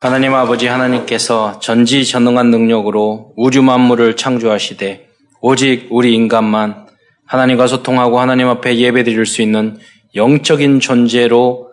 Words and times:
하나님 0.00 0.32
아버지 0.32 0.68
하나님께서 0.68 1.58
전지전능한 1.58 2.52
능력으로 2.52 3.32
우주 3.36 3.62
만물을 3.62 4.14
창조하시되 4.14 5.08
오직 5.40 5.88
우리 5.90 6.14
인간만 6.14 6.86
하나님과 7.26 7.66
소통하고 7.66 8.20
하나님 8.20 8.46
앞에 8.46 8.76
예배드릴 8.76 9.26
수 9.26 9.42
있는 9.42 9.76
영적인 10.14 10.78
존재로 10.78 11.72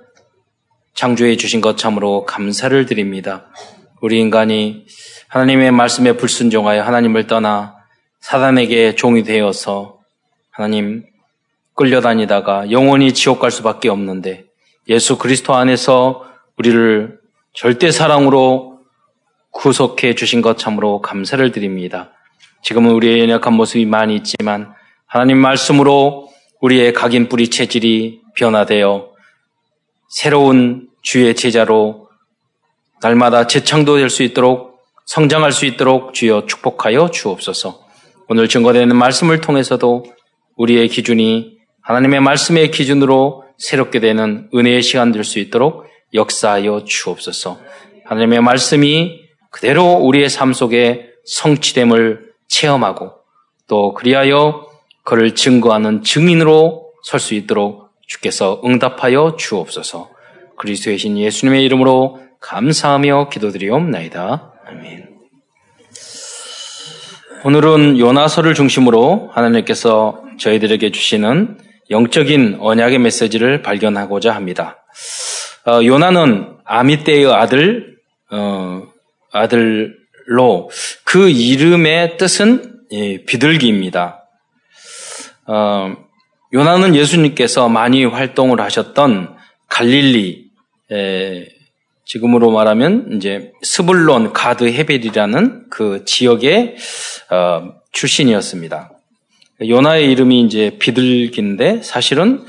창조해 0.96 1.38
주신 1.38 1.62
것 1.62 1.78
참으로 1.78 2.26
감사를 2.26 2.88
드립니다. 2.88 3.46
우리 4.02 4.20
인간이 4.20 4.88
하나님의 5.28 5.70
말씀에 5.70 6.14
불순종하여 6.14 6.82
하나님을 6.82 7.28
떠나 7.28 7.76
사단에게 8.22 8.96
종이 8.96 9.22
되어서 9.22 10.00
하나님 10.50 11.06
끌려다니다가 11.76 12.72
영원히 12.72 13.14
지옥 13.14 13.40
갈 13.40 13.52
수밖에 13.52 13.88
없는데 13.88 14.46
예수 14.90 15.20
그리스도 15.20 15.54
안에서 15.54 16.26
우리를 16.58 17.24
절대 17.56 17.90
사랑으로 17.90 18.80
구속해 19.52 20.14
주신 20.14 20.42
것 20.42 20.58
참으로 20.58 21.02
감사를 21.02 21.52
드립니다. 21.54 22.12
지금은 22.64 22.92
우리의 22.92 23.22
연약한 23.22 23.54
모습이 23.54 23.86
많이 23.86 24.14
있지만 24.18 24.74
하나님 25.06 25.38
말씀으로 25.38 26.28
우리의 26.60 26.92
각인 26.92 27.30
뿌리 27.30 27.50
체질이 27.50 28.20
변화되어 28.36 29.10
새로운 30.10 30.90
주의 31.02 31.34
제자로 31.34 32.10
날마다 33.02 33.48
재창도될 33.48 34.10
수 34.10 34.24
있도록 34.24 34.82
성장할 35.06 35.54
수 35.54 35.66
있도록 35.66 36.14
주여 36.14 36.48
축복하여 36.48 37.10
주옵소서. 37.12 37.86
오늘 38.28 38.50
증거되는 38.50 38.94
말씀을 38.94 39.40
통해서도 39.40 40.04
우리의 40.58 40.90
기준이 40.90 41.58
하나님의 41.84 42.20
말씀의 42.20 42.72
기준으로 42.72 43.46
새롭게 43.58 44.02
되는 44.02 44.50
은혜의 44.54 44.82
시간 44.82 45.14
될 45.14 45.24
수 45.24 45.40
있도록 45.40 45.86
역사하여 46.16 46.86
주옵소서. 46.86 47.60
하나님의 48.06 48.42
말씀이 48.42 49.22
그대로 49.52 49.94
우리의 49.94 50.30
삶 50.30 50.54
속에 50.54 51.10
성취됨을 51.26 52.32
체험하고 52.48 53.14
또 53.68 53.94
그리하여 53.94 54.68
그를 55.04 55.36
증거하는 55.36 56.04
증인으로 56.04 56.92
설 57.04 57.20
수 57.20 57.36
있도록 57.36 57.92
주께서 58.08 58.62
응답하여 58.66 59.36
주옵소서. 59.38 60.10
그리스도의 60.58 60.98
신 60.98 61.18
예수님의 61.18 61.64
이름으로 61.64 62.20
감사하며 62.40 63.30
기도드리옵나이다. 63.30 64.54
아멘. 64.68 65.10
오늘은 67.44 68.00
요나서를 68.00 68.56
중심으로 68.56 69.30
하나님께서 69.34 70.24
저희들에게 70.40 70.92
주시는 70.92 71.60
영적인 71.92 72.58
언약의 72.60 73.00
메시지를 73.00 73.62
발견하고자 73.62 74.34
합니다. 74.34 74.84
어, 75.68 75.84
요나는 75.84 76.58
아미떼의 76.64 77.34
아들 77.34 77.98
어, 78.30 78.84
아들로 79.32 80.70
그 81.04 81.30
이름의 81.30 82.18
뜻은 82.18 82.82
예, 82.92 83.24
비둘기입니다. 83.26 84.28
어, 85.48 85.96
요나는 86.54 86.96
예수님께서 86.96 87.68
많이 87.68 88.06
활동을 88.06 88.62
하셨던 88.62 89.36
갈릴리 89.68 90.46
에, 90.92 91.48
지금으로 92.06 92.52
말하면 92.52 93.14
이제 93.14 93.52
스불론 93.64 94.34
가드 94.34 94.66
헤벨이라는 94.66 95.66
그 95.72 96.06
지역의 96.06 96.76
어, 97.32 97.74
출신이었습니다. 97.92 98.92
요나의 99.68 100.12
이름이 100.12 100.42
이제 100.42 100.78
비둘기인데 100.78 101.82
사실은 101.82 102.46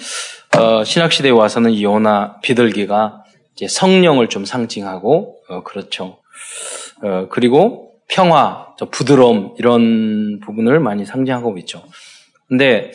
어, 0.59 0.85
신학 0.85 1.13
시대에 1.13 1.31
와서는 1.31 1.73
이 1.73 1.85
요나 1.85 2.41
비둘기가 2.41 3.25
이제 3.55 3.69
성령을 3.69 4.29
좀 4.29 4.45
상징하고 4.45 5.37
어, 5.49 5.63
그렇죠. 5.63 6.19
어, 7.03 7.29
그리고 7.31 7.93
평화, 8.09 8.67
부드러움 8.91 9.55
이런 9.59 10.41
부분을 10.41 10.81
많이 10.81 11.05
상징하고 11.05 11.59
있죠. 11.59 11.83
근데 12.49 12.93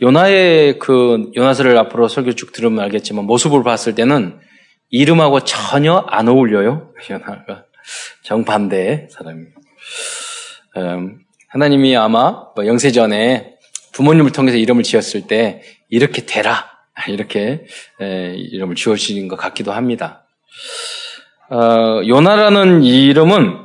요나의 0.00 0.78
그 0.78 1.32
요나서를 1.34 1.76
앞으로 1.78 2.08
설교 2.08 2.32
쭉 2.32 2.52
들으면 2.52 2.82
알겠지만 2.84 3.24
모습을 3.24 3.62
봤을 3.62 3.94
때는 3.94 4.38
이름하고 4.90 5.40
전혀 5.40 5.96
안 6.08 6.28
어울려요. 6.28 6.92
요나가 7.10 7.64
정반대의 8.24 9.08
사람이. 9.10 9.42
음, 10.76 11.18
하나님이 11.48 11.96
아마 11.96 12.46
뭐 12.54 12.66
영세전에 12.66 13.56
부모님을 13.92 14.32
통해서 14.32 14.56
이름을 14.56 14.82
지었을 14.84 15.26
때 15.26 15.62
이렇게 15.90 16.24
되라 16.24 16.71
이렇게 17.08 17.64
이름을 18.00 18.74
지어주신 18.74 19.28
것 19.28 19.36
같기도 19.36 19.72
합니다. 19.72 20.24
어, 21.50 22.00
요나라는 22.06 22.82
이름은 22.82 23.58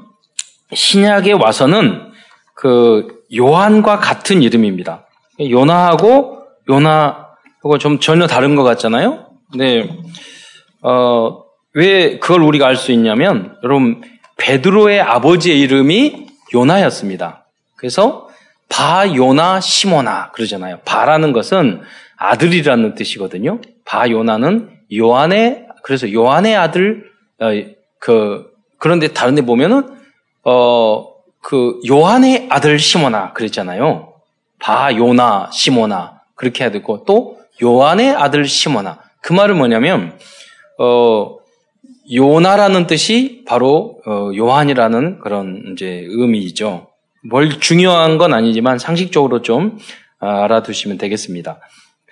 신약에 0.74 1.34
와서는 1.34 2.12
그 2.54 3.24
요한과 3.36 4.00
같은 4.00 4.42
이름입니다. 4.42 5.06
요나하고 5.40 6.44
요나하고 6.70 7.78
좀 7.80 8.00
전혀 8.00 8.28
다른 8.28 8.56
것 8.56 8.64
같잖아요. 8.64 9.28
네. 9.56 9.90
어, 10.82 11.44
왜 11.74 12.20
그걸 12.20 12.42
우리가 12.42 12.68
알 12.68 12.76
수 12.76 12.92
있냐면 12.92 13.58
여러분 13.64 14.02
베드로의 14.38 15.00
아버지의 15.02 15.60
이름이 15.62 16.28
요나였습니다. 16.54 17.46
그래서 17.76 18.28
바 18.70 19.08
요나 19.16 19.62
시모나 19.62 20.32
그러잖아요. 20.32 20.80
바라는 20.84 21.32
것은 21.32 21.82
아들이라는 22.18 22.96
뜻이거든요. 22.96 23.62
바 23.86 24.10
요나는 24.10 24.70
요한의 24.94 25.68
그래서 25.84 26.12
요한의 26.12 26.56
아들 26.56 27.12
어, 27.40 27.48
그 28.00 28.52
그런데 28.78 29.08
다른데 29.10 29.44
보면은 29.44 29.98
어 30.44 31.18
그 31.48 31.80
요한의 31.90 32.48
아들 32.50 32.78
시모나 32.78 33.32
그랬잖아요. 33.32 34.14
바 34.60 34.94
요나 34.94 35.50
시모나 35.54 36.20
그렇게 36.36 36.66
해야 36.66 36.72
되고 36.72 37.06
또 37.06 37.38
요한의 37.64 38.10
아들 38.10 38.44
시모나 38.44 39.00
그 39.22 39.32
말은 39.32 39.58
뭐냐면 39.58 40.20
어 40.78 41.38
요나라는 42.14 42.88
뜻이 42.88 43.46
바로 43.48 44.02
어, 44.06 44.32
요한이라는 44.36 45.20
그런 45.20 45.72
이제 45.72 46.04
의미이죠. 46.10 46.88
뭘 47.24 47.62
중요한 47.62 48.18
건 48.18 48.34
아니지만 48.34 48.78
상식적으로 48.78 49.42
좀 49.42 49.78
알아두시면 50.20 50.98
되겠습니다. 50.98 51.62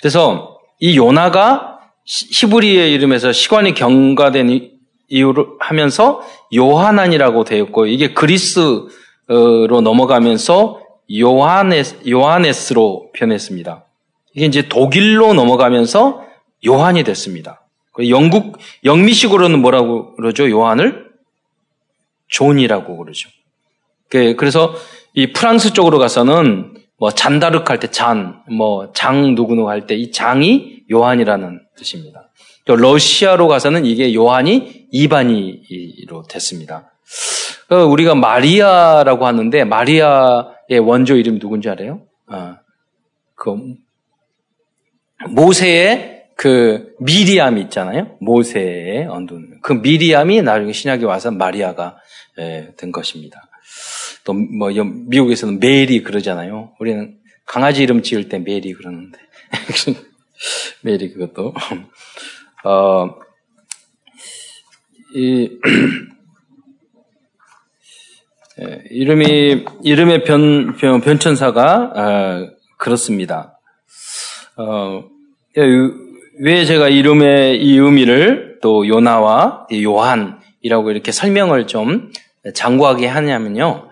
그래서 0.05 0.59
이 0.79 0.97
요나가 0.97 1.79
히브리의 2.05 2.93
이름에서 2.93 3.31
시간이 3.31 3.73
경과된 3.73 4.69
이유를 5.07 5.47
하면서 5.59 6.21
요하난이라고 6.53 7.43
되었고 7.43 7.87
이게 7.87 8.13
그리스로 8.13 8.87
넘어가면서 9.27 10.79
요하네스, 11.11 12.01
요하네스로 12.07 13.13
변했습니다. 13.15 13.83
이게 14.35 14.45
이제 14.45 14.69
독일로 14.69 15.33
넘어가면서 15.33 16.23
요한이 16.67 17.03
됐습니다. 17.03 17.65
영국 18.07 18.59
영미식으로는 18.83 19.59
뭐라고 19.59 20.15
그러죠? 20.17 20.47
요한을 20.47 21.09
존이라고 22.27 22.97
그러죠. 22.97 23.27
그, 24.09 24.35
그래서 24.35 24.75
이 25.15 25.33
프랑스 25.33 25.73
쪽으로 25.73 25.97
가서는 25.97 26.75
뭐 26.97 27.11
잔다르크 27.11 27.65
할때 27.67 27.87
잔, 27.91 28.41
뭐 28.49 28.91
장 28.93 29.35
누구누구 29.35 29.69
할 29.69 29.85
때 29.87 29.95
이 29.95 30.11
장이 30.11 30.83
요한이라는 30.91 31.61
뜻입니다. 31.77 32.31
또 32.65 32.75
러시아로 32.75 33.47
가서는 33.47 33.85
이게 33.85 34.13
요한이 34.13 34.87
이반이로 34.91 36.23
됐습니다. 36.29 36.91
그 37.67 37.75
우리가 37.83 38.15
마리아라고 38.15 39.25
하는데 39.25 39.63
마리아의 39.63 40.79
원조 40.81 41.15
이름이 41.15 41.39
누군지 41.39 41.69
알아요? 41.69 42.01
아, 42.27 42.59
그 43.35 43.55
모세의 45.29 46.23
그 46.37 46.93
미리암 46.99 47.57
있잖아요. 47.59 48.17
모세의 48.19 49.07
언둔 49.07 49.59
그 49.61 49.73
미리암이 49.73 50.41
나중에 50.41 50.71
신약에 50.71 51.05
와서 51.05 51.31
마리아가 51.31 51.97
된 52.77 52.91
것입니다. 52.91 53.41
또 54.25 54.33
뭐 54.33 54.71
미국에서는 54.71 55.59
메리 55.59 56.03
그러잖아요. 56.03 56.73
우리는 56.79 57.17
강아지 57.45 57.83
이름 57.83 58.01
지을 58.01 58.27
때 58.27 58.39
메리 58.39 58.73
그러는데 58.73 59.17
메리 60.81 61.13
그것도 61.13 61.53
어, 62.65 63.15
이 65.15 65.49
예, 68.61 68.83
이름이 68.89 69.65
이름의 69.83 70.23
변, 70.23 70.75
변 70.77 71.01
변천사가 71.01 71.91
어, 71.95 72.49
그렇습니다. 72.77 73.59
어, 74.57 75.03
예, 75.57 75.61
왜 76.39 76.65
제가 76.65 76.89
이름의 76.89 77.61
이 77.61 77.77
의미를 77.77 78.59
또 78.61 78.87
요나와 78.87 79.67
요한이라고 79.71 80.91
이렇게 80.91 81.11
설명을 81.11 81.67
좀 81.67 82.11
장구하게 82.53 83.07
하냐면요. 83.07 83.89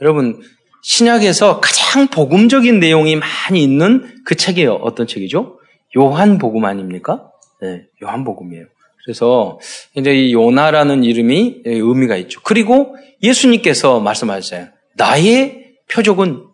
여러분, 0.00 0.40
신약에서 0.82 1.60
가장 1.60 2.06
복음적인 2.08 2.78
내용이 2.78 3.16
많이 3.16 3.62
있는 3.62 4.22
그 4.24 4.36
책이 4.36 4.66
어떤 4.66 5.06
책이죠? 5.06 5.58
요한복음 5.96 6.64
아닙니까? 6.64 7.28
네, 7.60 7.82
요한복음이에요. 8.02 8.66
그래서 9.04 9.58
이 9.94 10.32
요나라는 10.32 11.04
이름이 11.04 11.62
의미가 11.64 12.16
있죠. 12.16 12.40
그리고 12.42 12.96
예수님께서 13.22 14.00
말씀하셨어요. 14.00 14.68
나의 14.94 15.74
표적은 15.90 16.44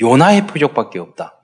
요나의 0.00 0.46
표적밖에 0.46 0.98
없다. 0.98 1.42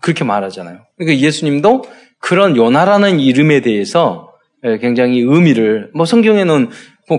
그렇게 0.00 0.24
말하잖아요. 0.24 0.80
그러니까 0.96 1.24
예수님도 1.24 1.84
그런 2.18 2.56
요나라는 2.56 3.20
이름에 3.20 3.60
대해서 3.60 4.32
굉장히 4.80 5.20
의미를 5.20 5.90
뭐 5.94 6.06
성경에는 6.06 6.64
뭐 6.64 6.70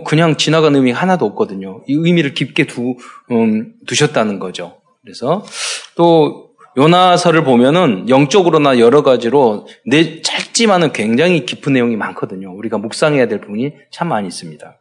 그냥 0.04 0.38
지나간 0.38 0.76
의미 0.76 0.92
하나도 0.92 1.26
없거든요. 1.26 1.84
이 1.88 1.94
의미를 1.94 2.34
깊게 2.34 2.66
두, 2.66 2.96
음, 3.32 3.74
두셨다는 3.86 4.40
거죠. 4.40 4.78
그래서 5.02 5.46
또 5.96 6.52
요나서를 6.78 7.44
보면은 7.44 8.10
영적으로나 8.10 8.80
여러 8.80 9.04
가지로 9.04 9.68
내 9.86 10.22
짧지만은 10.22 10.94
굉장히 10.94 11.46
깊은 11.46 11.74
내용이 11.74 11.96
많거든요. 11.96 12.56
우리가 12.56 12.78
묵상해야 12.78 13.28
될 13.28 13.42
부분이 13.42 13.74
참 13.92 14.08
많이 14.08 14.28
있습니다. 14.28 14.80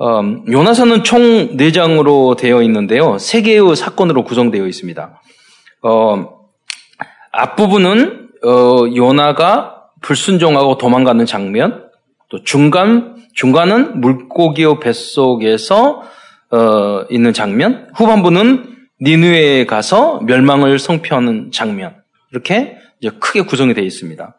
음, 0.00 0.44
요나서는 0.50 1.04
총 1.04 1.56
4장으로 1.56 2.36
되어 2.36 2.62
있는데요. 2.62 3.16
3개의 3.16 3.76
사건으로 3.76 4.24
구성되어 4.24 4.66
있습니다. 4.66 5.20
어, 5.82 6.40
앞부분은 7.32 8.28
어, 8.44 8.94
요나가 8.94 9.82
불순종하고 10.02 10.78
도망가는 10.78 11.24
장면, 11.26 11.88
또 12.28 12.42
중간 12.42 13.13
중간은 13.34 14.00
물고기의 14.00 14.80
뱃속에서 14.80 16.02
어, 16.50 17.04
있는 17.10 17.32
장면, 17.32 17.88
후반부는 17.94 18.76
니누에에 19.02 19.66
가서 19.66 20.20
멸망을 20.22 20.78
성취하는 20.78 21.50
장면. 21.52 21.96
이렇게 22.30 22.78
크게 23.18 23.42
구성이 23.42 23.74
되어 23.74 23.84
있습니다. 23.84 24.36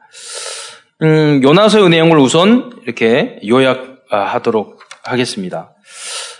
음, 1.01 1.41
요나서의 1.43 1.89
내용을 1.89 2.17
우선 2.17 2.71
이렇게 2.85 3.39
요약하도록 3.45 4.79
하겠습니다. 5.03 5.75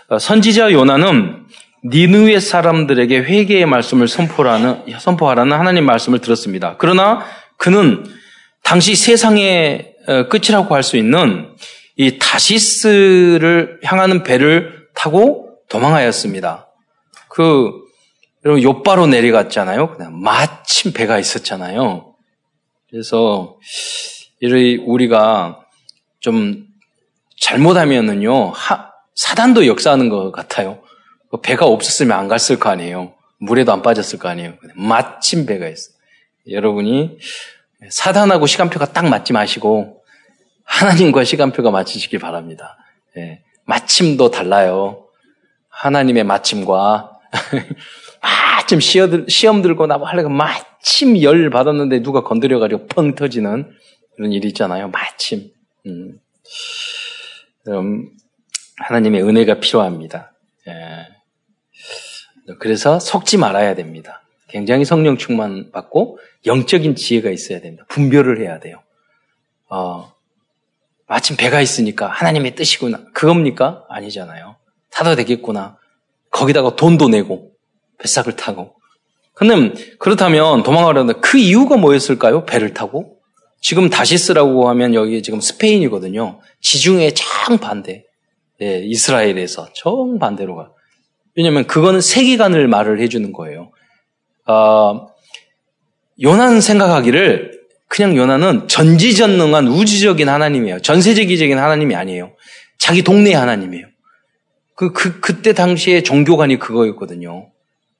어, 0.07 0.17
선지자 0.17 0.71
요나는 0.71 1.43
니누의 1.83 2.39
사람들에게 2.39 3.17
회개의 3.17 3.65
말씀을 3.65 4.07
선포하는, 4.07 4.83
선포하라는 4.97 5.57
하나님 5.57 5.85
말씀을 5.85 6.19
들었습니다. 6.19 6.75
그러나 6.77 7.25
그는 7.57 8.05
당시 8.63 8.95
세상의 8.95 9.93
어, 10.07 10.27
끝이라고 10.29 10.73
할 10.73 10.83
수 10.83 10.97
있는 10.97 11.49
이 11.97 12.17
다시스를 12.19 13.79
향하는 13.83 14.23
배를 14.23 14.87
타고 14.93 15.57
도망하였습니다. 15.69 16.67
그 17.29 17.71
여러분 18.43 18.61
요바로 18.61 19.07
내려갔잖아요. 19.07 19.93
그냥 19.95 20.21
마침 20.21 20.93
배가 20.93 21.19
있었잖아요. 21.19 22.15
그래서 22.89 23.57
우리가 24.85 25.65
좀 26.19 26.65
잘못하면은요 27.39 28.51
하, 28.51 28.91
사단도 29.15 29.67
역사하는 29.67 30.09
것 30.09 30.31
같아요. 30.31 30.81
그 31.31 31.41
배가 31.41 31.65
없었으면 31.65 32.17
안 32.17 32.27
갔을 32.27 32.59
거 32.59 32.69
아니에요. 32.69 33.13
물에도 33.39 33.73
안 33.73 33.81
빠졌을 33.81 34.19
거 34.19 34.29
아니에요. 34.29 34.55
마침 34.75 35.45
배가 35.45 35.67
있어. 35.67 35.91
여러분이 36.49 37.17
사단하고 37.89 38.45
시간표가 38.45 38.93
딱 38.93 39.07
맞지 39.07 39.33
마시고 39.33 39.94
하나님과 40.65 41.23
시간표가 41.23 41.71
맞추시길 41.71 42.19
바랍니다. 42.19 42.77
예, 43.17 43.41
마침도 43.65 44.31
달라요. 44.31 45.07
하나님의 45.69 46.23
마침과 46.23 47.19
마침 48.55 48.79
시험, 48.79 49.27
시험 49.27 49.61
들고 49.61 49.87
나고 49.87 50.05
하려고 50.05 50.29
마침 50.29 51.21
열 51.21 51.49
받았는데 51.49 52.01
누가 52.01 52.23
건드려가지고 52.23 52.87
펑 52.87 53.15
터지는 53.15 53.71
그런 54.15 54.31
일이 54.31 54.47
있잖아요. 54.49 54.89
마침. 54.89 55.51
음. 55.85 56.19
그럼 57.63 58.09
하나님의 58.77 59.23
은혜가 59.23 59.59
필요합니다. 59.59 60.33
예. 60.67 61.07
그래서 62.59 62.99
속지 62.99 63.37
말아야 63.37 63.75
됩니다. 63.75 64.23
굉장히 64.47 64.85
성령 64.85 65.17
충만 65.17 65.71
받고 65.71 66.19
영적인 66.45 66.95
지혜가 66.95 67.29
있어야 67.29 67.59
됩니다. 67.59 67.85
분별을 67.89 68.39
해야 68.39 68.59
돼요. 68.59 68.81
어, 69.69 70.14
마침 71.07 71.35
배가 71.35 71.61
있으니까 71.61 72.07
하나님의 72.07 72.55
뜻이구나. 72.55 73.03
그겁니까? 73.13 73.85
아니잖아요. 73.89 74.55
타도 74.91 75.15
되겠구나. 75.15 75.77
거기다가 76.31 76.75
돈도 76.75 77.09
내고 77.09 77.51
뱃삭을 77.99 78.35
타고. 78.35 78.75
근데 79.33 79.73
그렇다면 79.99 80.63
도망가려는데 80.63 81.19
그 81.19 81.37
이유가 81.37 81.77
뭐였을까요? 81.77 82.45
배를 82.45 82.73
타고? 82.73 83.17
지금 83.59 83.89
다시스라고 83.89 84.69
하면 84.69 84.93
여기 84.93 85.21
지금 85.21 85.41
스페인이거든요. 85.41 86.39
지중해 86.61 87.13
정 87.13 87.57
반대. 87.57 88.05
예, 88.61 88.79
이스라엘에서 88.83 89.69
정 89.73 90.17
반대로 90.19 90.55
가. 90.55 90.71
왜냐면 91.35 91.67
그거는 91.67 91.99
세계관을 91.99 92.67
말을 92.67 93.01
해주는 93.01 93.33
거예요. 93.33 93.71
어, 94.47 95.07
요나는 96.21 96.61
생각하기를 96.61 97.54
그냥 97.87 98.15
요나는 98.15 98.67
전지전능한 98.67 99.67
우주적인 99.67 100.27
하나님이에요. 100.27 100.81
전세계적인 100.81 101.57
하나님이 101.57 101.95
아니에요. 101.95 102.33
자기 102.77 103.03
동네 103.03 103.33
하나님이에요. 103.33 103.87
그, 104.75 104.91
그, 104.91 105.19
그때 105.21 105.53
당시에 105.53 106.03
종교관이 106.03 106.59
그거였거든요. 106.59 107.49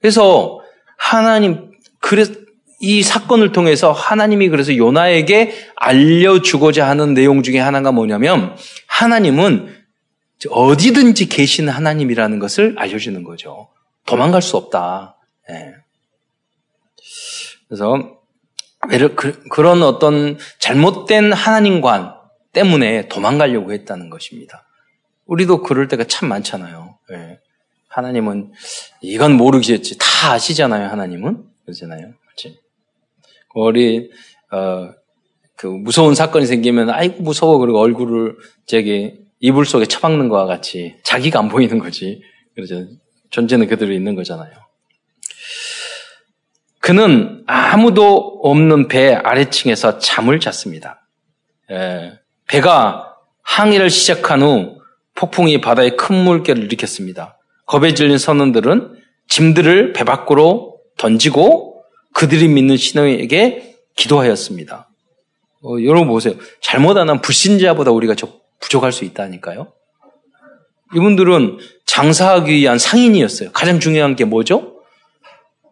그래서 0.02 0.60
하나님, 0.98 1.72
그래서 2.00 2.34
이 2.80 3.02
사건을 3.02 3.52
통해서 3.52 3.92
하나님이 3.92 4.50
그래서 4.50 4.76
요나에게 4.76 5.54
알려주고자 5.76 6.88
하는 6.88 7.14
내용 7.14 7.42
중에 7.42 7.60
하나가 7.60 7.92
뭐냐면 7.92 8.56
하나님은 8.88 9.74
어디든지 10.50 11.30
계신 11.30 11.70
하나님이라는 11.70 12.40
것을 12.40 12.76
알려주는 12.78 13.24
거죠. 13.24 13.70
도망갈 14.06 14.42
수 14.42 14.58
없다. 14.58 15.16
네. 15.50 15.74
그래서 17.68 18.20
그, 19.16 19.44
그런 19.50 19.84
어떤 19.84 20.38
잘못된 20.60 21.34
하나님관 21.34 22.14
때문에 22.54 23.08
도망가려고 23.08 23.74
했다는 23.74 24.10
것입니다. 24.10 24.68
우리도 25.26 25.62
그럴 25.64 25.88
때가 25.88 26.06
참 26.06 26.30
많잖아요. 26.30 26.98
네. 27.10 27.40
하나님은 27.90 28.52
이건 29.02 29.34
모르겠지 29.34 29.98
다 29.98 30.34
아시잖아요. 30.34 30.88
하나님은 30.90 31.44
그러잖아요. 31.64 32.14
그렇지? 32.26 32.60
우리 33.56 34.12
어, 34.52 34.92
그 35.56 35.68
무서운 35.68 36.14
사건이 36.14 36.46
생기면 36.46 36.90
아이고 36.90 37.24
무서워 37.24 37.58
그리고 37.58 37.80
얼굴을 37.80 38.36
저기 38.66 39.20
이불 39.40 39.66
속에 39.66 39.86
처박는 39.86 40.30
것과 40.30 40.46
같이 40.46 40.96
자기가 41.04 41.40
안 41.40 41.50
보이는 41.50 41.80
거지. 41.80 42.22
그러죠. 42.54 42.88
존재는 43.30 43.68
그대로 43.68 43.94
있는 43.94 44.16
거잖아요. 44.16 44.52
그는 46.86 47.44
아무도 47.48 48.40
없는 48.44 48.88
배 48.88 49.12
아래층에서 49.16 49.98
잠을 49.98 50.40
잤습니다. 50.40 51.02
예, 51.72 52.12
배가 52.48 53.16
항해를 53.42 53.90
시작한 53.90 54.44
후 54.44 54.78
폭풍이 55.16 55.62
바다에 55.62 55.96
큰 55.96 56.16
물결을 56.16 56.64
일으켰습니다. 56.66 57.40
겁에 57.66 57.96
질린 57.96 58.20
선원들은 58.20 59.02
짐들을 59.30 59.94
배 59.94 60.04
밖으로 60.04 60.78
던지고 61.00 61.82
그들이 62.14 62.48
믿는 62.50 62.78
신호에게 62.78 63.78
기도하였습니다. 63.96 64.88
어, 65.64 65.70
여러분 65.84 66.08
보세요. 66.08 66.36
잘못 66.62 66.98
안 66.98 67.10
한 67.10 67.20
불신자보다 67.20 67.90
우리가 67.90 68.14
부족할 68.60 68.92
수 68.92 69.06
있다니까요. 69.06 69.74
이분들은 70.94 71.58
장사하기 71.88 72.54
위한 72.54 72.78
상인이었어요. 72.78 73.54
가장 73.54 73.80
중요한 73.80 74.16
게 74.16 74.24
뭐죠? 74.24 74.75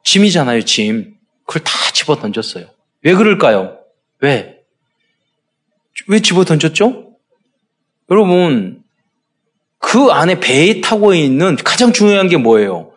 짐이잖아요, 0.03 0.63
짐. 0.63 1.15
그걸 1.45 1.63
다 1.63 1.71
집어 1.93 2.15
던졌어요. 2.15 2.65
왜 3.03 3.13
그럴까요? 3.13 3.77
왜? 4.19 4.59
왜 6.07 6.19
집어 6.21 6.43
던졌죠? 6.45 7.11
여러분, 8.09 8.83
그 9.79 10.07
안에 10.11 10.39
배에 10.39 10.81
타고 10.81 11.13
있는 11.13 11.55
가장 11.57 11.91
중요한 11.93 12.29
게 12.29 12.37
뭐예요? 12.37 12.91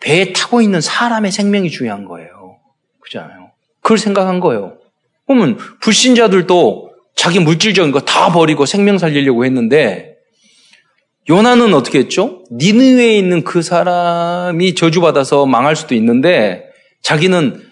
배에 0.00 0.32
타고 0.32 0.60
있는 0.60 0.80
사람의 0.80 1.30
생명이 1.30 1.70
중요한 1.70 2.04
거예요. 2.04 2.58
그잖아요. 3.00 3.50
그걸 3.80 3.98
생각한 3.98 4.40
거예요. 4.40 4.78
그러면 5.26 5.56
불신자들도 5.80 6.92
자기 7.14 7.38
물질적인 7.38 7.92
거 7.92 8.00
다 8.00 8.32
버리고 8.32 8.66
생명 8.66 8.98
살리려고 8.98 9.44
했는데 9.44 10.11
요나는 11.28 11.72
어떻게 11.74 12.00
했죠? 12.00 12.44
니느웨에 12.50 13.16
있는 13.16 13.44
그 13.44 13.62
사람이 13.62 14.74
저주받아서 14.74 15.46
망할 15.46 15.76
수도 15.76 15.94
있는데 15.94 16.64
자기는 17.02 17.62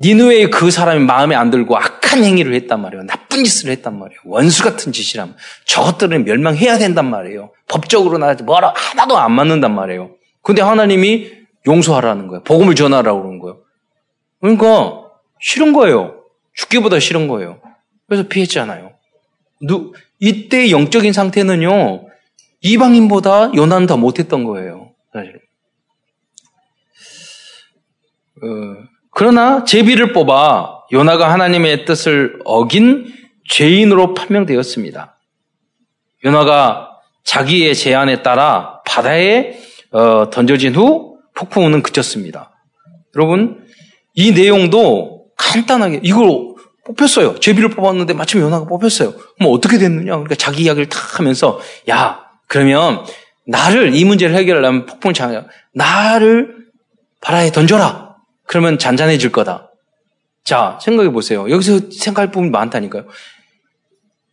니느웨의 0.00 0.50
그 0.50 0.70
사람이 0.70 1.04
마음에 1.04 1.34
안 1.34 1.50
들고 1.50 1.76
악한 1.76 2.22
행위를 2.22 2.54
했단 2.54 2.80
말이에요. 2.82 3.04
나쁜 3.06 3.44
짓을 3.44 3.70
했단 3.70 3.98
말이에요. 3.98 4.20
원수 4.24 4.62
같은 4.62 4.92
짓이라면 4.92 5.36
저것들은 5.64 6.24
멸망해야 6.24 6.78
된단 6.78 7.08
말이에요. 7.08 7.52
법적으로 7.68 8.18
나 8.18 8.34
뭐라 8.34 8.74
하나도 8.74 9.16
안 9.16 9.32
맞는단 9.32 9.74
말이에요. 9.74 10.10
근데 10.42 10.60
하나님이 10.60 11.30
용서하라는 11.66 12.28
거예요. 12.28 12.42
복음을 12.42 12.74
전하라고 12.74 13.20
그러는 13.22 13.38
거예요. 13.38 13.60
그러니까 14.40 15.04
싫은 15.40 15.72
거예요. 15.72 16.22
죽기보다 16.54 16.98
싫은 17.00 17.28
거예요. 17.28 17.60
그래서 18.06 18.28
피했잖아요. 18.28 18.92
누, 19.62 19.92
이때 20.20 20.70
영적인 20.70 21.12
상태는요, 21.12 22.05
이방인보다 22.66 23.52
요나는 23.54 23.86
더 23.86 23.96
못했던 23.96 24.44
거예요. 24.44 24.90
사실. 25.12 25.40
어, 28.42 28.86
그러나 29.12 29.64
제비를 29.64 30.12
뽑아 30.12 30.84
요나가 30.92 31.32
하나님의 31.32 31.84
뜻을 31.84 32.40
어긴 32.44 33.12
죄인으로 33.48 34.14
판명되었습니다. 34.14 35.18
요나가 36.24 36.90
자기의 37.24 37.74
제안에 37.74 38.22
따라 38.22 38.82
바다에 38.84 39.58
어, 39.92 40.30
던져진 40.30 40.74
후 40.74 41.18
폭풍우는 41.34 41.82
그쳤습니다. 41.82 42.50
여러분 43.14 43.64
이 44.14 44.32
내용도 44.32 45.26
간단하게 45.36 46.00
이걸 46.02 46.54
뽑혔어요. 46.84 47.38
제비를 47.40 47.70
뽑았는데 47.70 48.14
마침 48.14 48.40
요나가 48.40 48.66
뽑혔어요. 48.66 49.12
그럼 49.12 49.52
어떻게 49.52 49.78
됐느냐? 49.78 50.12
그러니까 50.12 50.34
자기 50.34 50.64
이야기를 50.64 50.88
탁 50.88 51.18
하면서 51.18 51.58
야 51.90 52.25
그러면 52.46 53.04
나를 53.46 53.94
이 53.94 54.04
문제를 54.04 54.34
해결하려면 54.34 54.86
폭풍을 54.86 55.14
장하 55.14 55.44
나를 55.72 56.66
바다에 57.20 57.50
던져라. 57.50 58.16
그러면 58.44 58.78
잔잔해질 58.78 59.32
거다. 59.32 59.70
자 60.44 60.78
생각해 60.82 61.10
보세요. 61.10 61.50
여기서 61.50 61.90
생각할 61.90 62.30
부분이 62.30 62.50
많다니까요. 62.50 63.06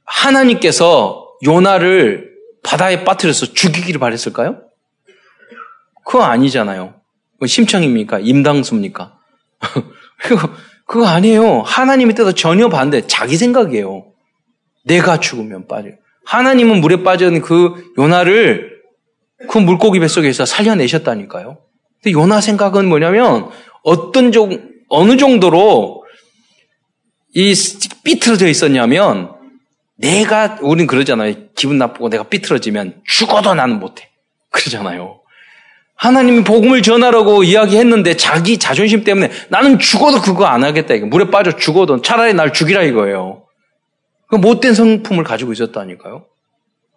하나님께서 0.06 1.28
요나를 1.44 2.34
바다에 2.64 3.04
빠뜨려서 3.04 3.54
죽이기를 3.54 4.00
바랬을까요? 4.00 4.62
그거 6.06 6.24
아니잖아요. 6.24 6.96
심청입니까? 7.46 8.20
임당수입니까? 8.20 9.18
그거 10.86 11.08
아니에요. 11.08 11.62
하나님의 11.62 12.16
뜻과 12.16 12.34
전혀 12.34 12.70
반대. 12.70 13.06
자기 13.08 13.36
생각이에요. 13.38 14.06
내가 14.84 15.20
죽으면 15.20 15.68
빠져. 15.68 15.90
하나님은 16.26 16.82
물에 16.82 17.04
빠진 17.04 17.42
그 17.42 17.92
요나를 17.98 18.74
그 19.50 19.58
물고기 19.58 20.00
뱃속에서 20.00 20.46
살려내셨다니까요. 20.46 21.60
근데 22.02 22.14
요나 22.18 22.42
생각은 22.42 22.88
뭐냐면 22.88 23.50
어떤 23.84 24.32
종, 24.32 24.70
어느 24.90 25.18
정도로 25.18 26.04
이 27.36 27.54
삐뚤어져 28.04 28.48
있었냐면 28.48 29.32
내가, 29.98 30.58
우린 30.62 30.88
그러잖아요. 30.88 31.34
기분 31.56 31.78
나쁘고 31.78 32.10
내가 32.10 32.24
삐뚤어지면 32.24 33.02
죽어도 33.06 33.54
나는 33.54 33.80
못해. 33.80 34.10
그러잖아요. 34.52 35.22
하나님이 35.96 36.44
복음을 36.44 36.82
전하라고 36.82 37.44
이야기했는데 37.44 38.18
자기 38.18 38.58
자존심 38.58 39.04
때문에 39.04 39.32
나는 39.50 39.80
죽어도 39.80 40.22
그거 40.22 40.46
안 40.46 40.64
하겠다. 40.64 40.96
물에 41.06 41.30
빠져 41.30 41.56
죽어도 41.56 42.02
차라리 42.02 42.34
날 42.34 42.52
죽이라 42.52 42.84
이거예요. 42.84 43.43
그 44.34 44.38
못된 44.38 44.74
성품을 44.74 45.24
가지고 45.24 45.54
있었다니까요. 45.54 46.26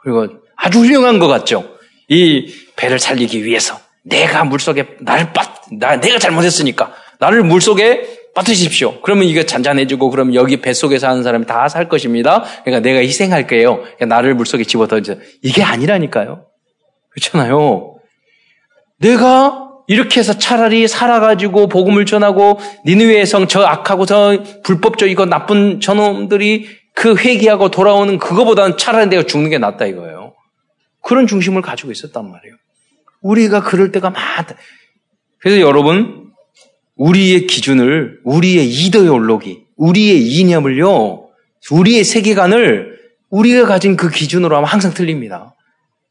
그리고 0.01 0.27
아주 0.57 0.79
훌륭한 0.79 1.19
것 1.19 1.29
같죠. 1.29 1.69
이 2.09 2.51
배를 2.77 2.99
살리기 2.99 3.45
위해서 3.45 3.79
내가 4.05 4.43
물속에 4.45 4.97
나를 5.01 5.35
빠, 5.35 5.43
나, 5.73 6.01
내가 6.01 6.19
잘못했으니까 6.19 6.95
나를 7.19 7.43
물속에 7.43 8.31
빠뜨십시오. 8.35 9.03
그러면 9.03 9.25
이게 9.25 9.45
잔잔해지고 9.45 10.09
그러면 10.09 10.35
여기 10.35 10.63
뱃속에 10.63 10.99
사는 10.99 11.23
사람이 11.23 11.45
다 11.45 11.69
살 11.69 11.91
것입니다. 11.91 12.43
그러니까 12.65 12.81
내가 12.81 13.01
희생할게요. 13.01 13.81
그러니까 13.83 14.07
나를 14.07 14.35
물속에 14.35 14.65
집어던져. 14.65 15.17
이게 15.43 15.63
아니라니까요. 15.63 16.47
그렇잖아요. 17.11 17.97
내가 18.99 19.63
이렇게 19.89 20.21
해서 20.21 20.39
차라리 20.39 20.89
살아가지고 20.89 21.69
복음을 21.69 22.07
전하고 22.07 22.59
니느웨의 22.87 23.27
성 23.27 23.47
저 23.47 23.61
악하고 23.61 24.07
저 24.07 24.39
불법적이고 24.63 25.27
나쁜 25.27 25.81
저놈들이 25.81 26.86
그 26.97 27.15
회개하고 27.15 27.71
돌아오는 27.71 28.19
그거보다는 28.19 28.79
차라리 28.79 29.07
내가 29.09 29.23
죽는 29.23 29.51
게 29.51 29.59
낫다 29.59 29.85
이거예요. 29.85 30.35
그런 31.03 31.27
중심을 31.27 31.61
가지고 31.61 31.93
있었단 31.93 32.25
말이에요. 32.25 32.57
우리가 33.21 33.63
그럴 33.63 33.93
때가 33.93 34.09
많다. 34.09 34.57
그래서 35.39 35.61
여러분 35.61 36.33
우리의 36.97 37.47
기준을 37.47 38.21
우리의 38.25 38.71
이데올로기, 38.71 39.67
우리의 39.77 40.23
이념을요, 40.23 41.29
우리의 41.71 42.03
세계관을 42.03 42.97
우리가 43.29 43.67
가진 43.67 43.99
그 43.99 44.09
기준으로 44.09 44.57
하면 44.57 44.67
항상 44.67 44.95
틀립니다. 44.95 45.55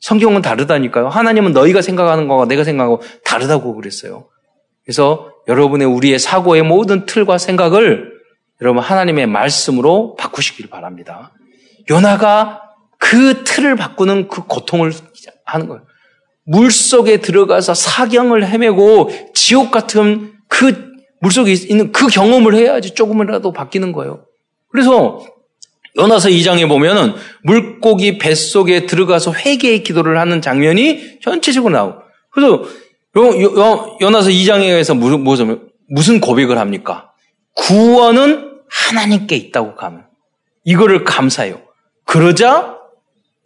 성경은 0.01 0.43
다르다니까요. 0.43 1.09
하나님은 1.09 1.53
너희가 1.53 1.81
생각하는 1.81 2.27
거와 2.27 2.45
내가 2.45 2.63
생각하고 2.63 3.01
다르다고 3.23 3.73
그랬어요. 3.73 4.27
그래서 4.83 5.31
여러분의 5.47 5.87
우리의 5.87 6.19
사고의 6.19 6.61
모든 6.61 7.07
틀과 7.07 7.39
생각을 7.39 8.14
여러분 8.61 8.81
하나님의 8.81 9.27
말씀으로 9.27 10.15
바꾸시길 10.15 10.69
바랍니다. 10.69 11.31
요나가 11.89 12.61
그 12.97 13.43
틀을 13.43 13.75
바꾸는 13.75 14.27
그 14.27 14.45
고통을 14.45 14.91
하는 15.45 15.67
거예요. 15.67 15.83
물 16.45 16.71
속에 16.71 17.17
들어가서 17.17 17.73
사경을 17.73 18.47
헤매고 18.47 19.09
지옥 19.33 19.71
같은 19.71 20.33
그 20.47 20.93
물속에 21.21 21.51
있는 21.53 21.91
그 21.91 22.07
경험을 22.07 22.55
해야지 22.55 22.93
조금이라도 22.93 23.51
바뀌는 23.51 23.91
거예요. 23.91 24.25
그래서 24.69 25.25
연화서 25.97 26.29
2장에 26.29 26.67
보면은 26.67 27.13
물고기 27.43 28.17
뱃속에 28.17 28.85
들어가서 28.85 29.33
회개의 29.33 29.83
기도를 29.83 30.19
하는 30.19 30.41
장면이 30.41 31.19
전체적으로 31.21 31.73
나오고. 31.73 32.01
그래서 32.31 32.63
연화서 34.01 34.29
2장에서 34.29 34.95
무슨, 34.97 35.21
무슨, 35.21 35.69
무슨 35.87 36.19
고백을 36.19 36.57
합니까? 36.57 37.11
구원은 37.55 38.61
하나님께 38.69 39.35
있다고 39.35 39.75
가면. 39.75 40.05
이거를 40.63 41.03
감사해요. 41.03 41.61
그러자 42.05 42.79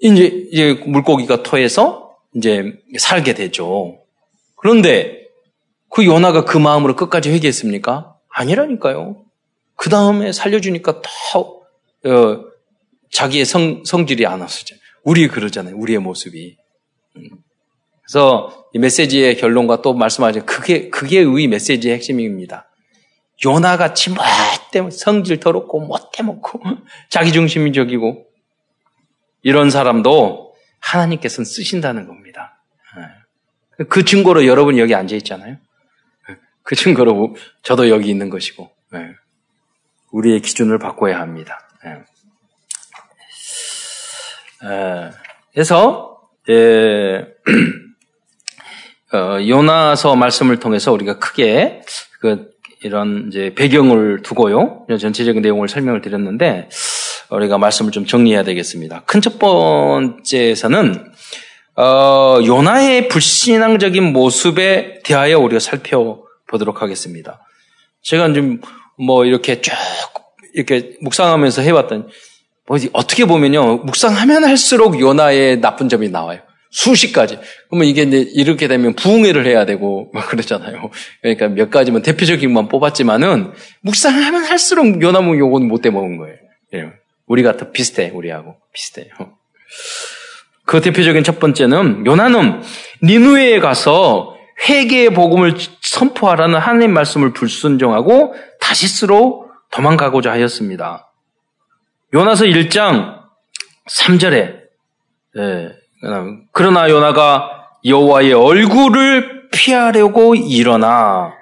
이제, 0.01 0.25
이제 0.51 0.73
물고기가 0.85 1.43
토해서 1.43 2.17
이제 2.35 2.73
살게 2.97 3.33
되죠. 3.33 3.99
그런데 4.55 5.27
그 5.89 6.05
요나가 6.05 6.45
그 6.45 6.57
마음으로 6.57 6.95
끝까지 6.95 7.29
회개했습니까? 7.31 8.15
아니라니까요. 8.29 9.25
그 9.75 9.89
다음에 9.89 10.31
살려주니까 10.31 11.01
더 11.01 11.59
어, 12.05 12.45
자기의 13.11 13.45
성, 13.45 13.83
성질이 13.85 14.25
안 14.25 14.41
왔었죠. 14.41 14.75
우리 15.03 15.27
그러잖아요. 15.27 15.75
우리의 15.75 15.99
모습이. 15.99 16.57
음. 17.17 17.29
그래서 18.03 18.65
이 18.73 18.79
메시지의 18.79 19.37
결론과 19.37 19.81
또 19.81 19.93
말씀하죠. 19.93 20.45
그게, 20.45 20.89
그게 20.89 21.19
의 21.19 21.47
메시지의 21.47 21.95
핵심입니다. 21.95 22.68
요나같이 23.45 24.09
못돼 24.11 24.89
성질 24.91 25.39
더럽고 25.39 25.79
못해 25.79 26.23
먹고 26.23 26.61
자기중심적이고 27.09 28.25
이런 29.41 29.69
사람도 29.69 30.55
하나님께서는 30.79 31.45
쓰신다는 31.45 32.07
겁니다. 32.07 32.61
네. 33.77 33.85
그 33.85 34.03
증거로 34.03 34.45
여러분이 34.45 34.79
여기 34.79 34.93
앉아 34.95 35.15
있잖아요. 35.17 35.57
그 36.63 36.75
증거로 36.75 37.35
저도 37.63 37.89
여기 37.89 38.09
있는 38.09 38.29
것이고 38.29 38.69
네. 38.91 39.11
우리의 40.11 40.41
기준을 40.41 40.77
바꿔야 40.79 41.19
합니다. 41.19 41.59
예. 41.85 42.03
그래서 45.53 46.19
예, 46.49 47.27
어, 49.13 49.37
요나서 49.47 50.15
말씀을 50.15 50.59
통해서 50.59 50.91
우리가 50.91 51.19
크게 51.19 51.81
그 52.19 52.51
이런 52.83 53.25
이제 53.27 53.53
배경을 53.55 54.21
두고요 54.23 54.85
전체적인 54.89 55.41
내용을 55.41 55.67
설명을 55.67 56.01
드렸는데 56.01 56.69
우리가 57.29 57.57
말씀을 57.57 57.91
좀 57.91 58.05
정리해야 58.05 58.43
되겠습니다. 58.43 59.03
큰 59.05 59.21
첫 59.21 59.37
번째에서는 59.39 61.11
어, 61.75 62.39
요나의 62.45 63.07
불신앙적인 63.07 64.11
모습에 64.11 65.01
대하여 65.03 65.39
우리가 65.39 65.59
살펴보도록 65.59 66.81
하겠습니다. 66.81 67.45
제가 68.01 68.27
지금 68.33 68.59
뭐 68.97 69.25
이렇게 69.25 69.61
쭉 69.61 69.73
이렇게 70.53 70.97
묵상하면서 71.01 71.61
해왔던 71.61 72.09
뭐 72.67 72.77
어떻게 72.93 73.25
보면요 73.25 73.77
묵상하면 73.77 74.43
할수록 74.43 74.99
요나의 74.99 75.61
나쁜 75.61 75.89
점이 75.89 76.09
나와요. 76.09 76.39
수십 76.69 77.13
가지. 77.13 77.39
그러면 77.69 77.87
이게 77.87 78.03
이제 78.03 78.19
이렇게 78.33 78.67
되면 78.67 78.93
부흥회를 78.93 79.45
해야 79.45 79.65
되고 79.65 80.09
막 80.13 80.27
그러잖아요. 80.27 80.89
그러니까 81.21 81.47
몇 81.47 81.69
가지만 81.69 82.01
대표적인 82.01 82.53
것만 82.53 82.69
뽑았지만은 82.69 83.53
묵상하면 83.81 84.43
할수록 84.43 85.01
요나무 85.01 85.37
요건 85.39 85.67
못돼 85.67 85.89
먹은 85.89 86.17
거예요. 86.17 86.37
예. 86.75 86.91
우리가 87.25 87.57
더 87.57 87.71
비슷해 87.71 88.11
우리하고 88.13 88.57
비슷해요. 88.73 89.09
그 90.65 90.81
대표적인 90.81 91.23
첫 91.23 91.39
번째는 91.39 92.05
요나는 92.05 92.61
니누에에 93.01 93.59
가서 93.59 94.35
회개의 94.67 95.11
복음을 95.11 95.55
선포하라는 95.81 96.59
하나님 96.59 96.93
말씀을 96.93 97.33
불순종하고 97.33 98.35
다시스로 98.59 99.49
도망가고자 99.71 100.31
하였습니다. 100.31 101.11
요나서 102.13 102.45
1장 102.45 103.19
3절에 103.89 104.59
예, 105.37 105.69
그러나 106.51 106.89
요나가 106.89 107.67
여호와의 107.85 108.33
얼굴을 108.33 109.49
피하려고 109.51 110.35
일어나 110.35 111.33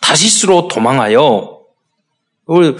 다시스로 0.00 0.68
도망하여 0.68 1.60
우리, 2.46 2.76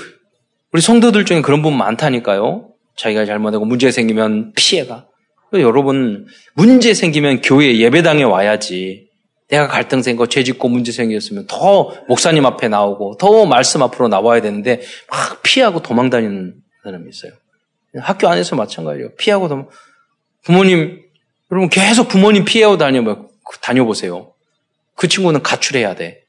우리 0.72 0.80
성도들 0.80 1.24
중에 1.24 1.42
그런 1.42 1.62
분 1.62 1.76
많다니까요. 1.76 2.68
자기가 2.96 3.26
잘못하고 3.26 3.64
문제 3.64 3.90
생기면 3.90 4.52
피해가. 4.54 5.06
여러분, 5.54 6.26
문제 6.54 6.94
생기면 6.94 7.40
교회 7.40 7.78
예배당에 7.78 8.22
와야지. 8.22 9.06
내가 9.48 9.68
갈등 9.68 10.02
생겨, 10.02 10.26
죄 10.26 10.42
짓고 10.42 10.68
문제 10.68 10.92
생겼으면 10.92 11.46
더 11.46 11.94
목사님 12.08 12.44
앞에 12.46 12.68
나오고 12.68 13.16
더 13.16 13.46
말씀 13.46 13.82
앞으로 13.82 14.08
나와야 14.08 14.40
되는데 14.40 14.82
막 15.08 15.42
피하고 15.42 15.82
도망 15.82 16.10
다니는 16.10 16.54
사람이 16.82 17.08
있어요. 17.08 17.32
학교 18.00 18.28
안에서 18.28 18.56
마찬가지예요. 18.56 19.14
피하고 19.16 19.48
도망. 19.48 19.68
부모님, 20.46 21.02
여러분 21.50 21.68
계속 21.68 22.06
부모님 22.06 22.44
피하고 22.44 22.78
다녀, 22.78 23.02
다녀보세요. 23.62 24.32
그 24.94 25.08
친구는 25.08 25.42
가출해야 25.42 25.96
돼. 25.96 26.22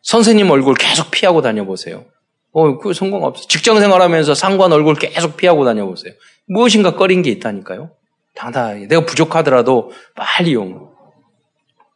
선생님 0.00 0.50
얼굴 0.50 0.74
계속 0.74 1.10
피하고 1.10 1.42
다녀보세요. 1.42 2.06
어, 2.52 2.78
그 2.78 2.94
성공 2.94 3.24
없어. 3.24 3.46
직장 3.46 3.78
생활하면서 3.78 4.34
상관 4.34 4.72
얼굴 4.72 4.94
계속 4.94 5.36
피하고 5.36 5.66
다녀보세요. 5.66 6.14
무엇인가 6.46 6.96
꺼린 6.96 7.20
게 7.20 7.30
있다니까요. 7.30 7.90
당당하게. 8.34 8.88
내가 8.88 9.04
부족하더라도 9.04 9.92
빨리 10.14 10.54
용. 10.54 10.90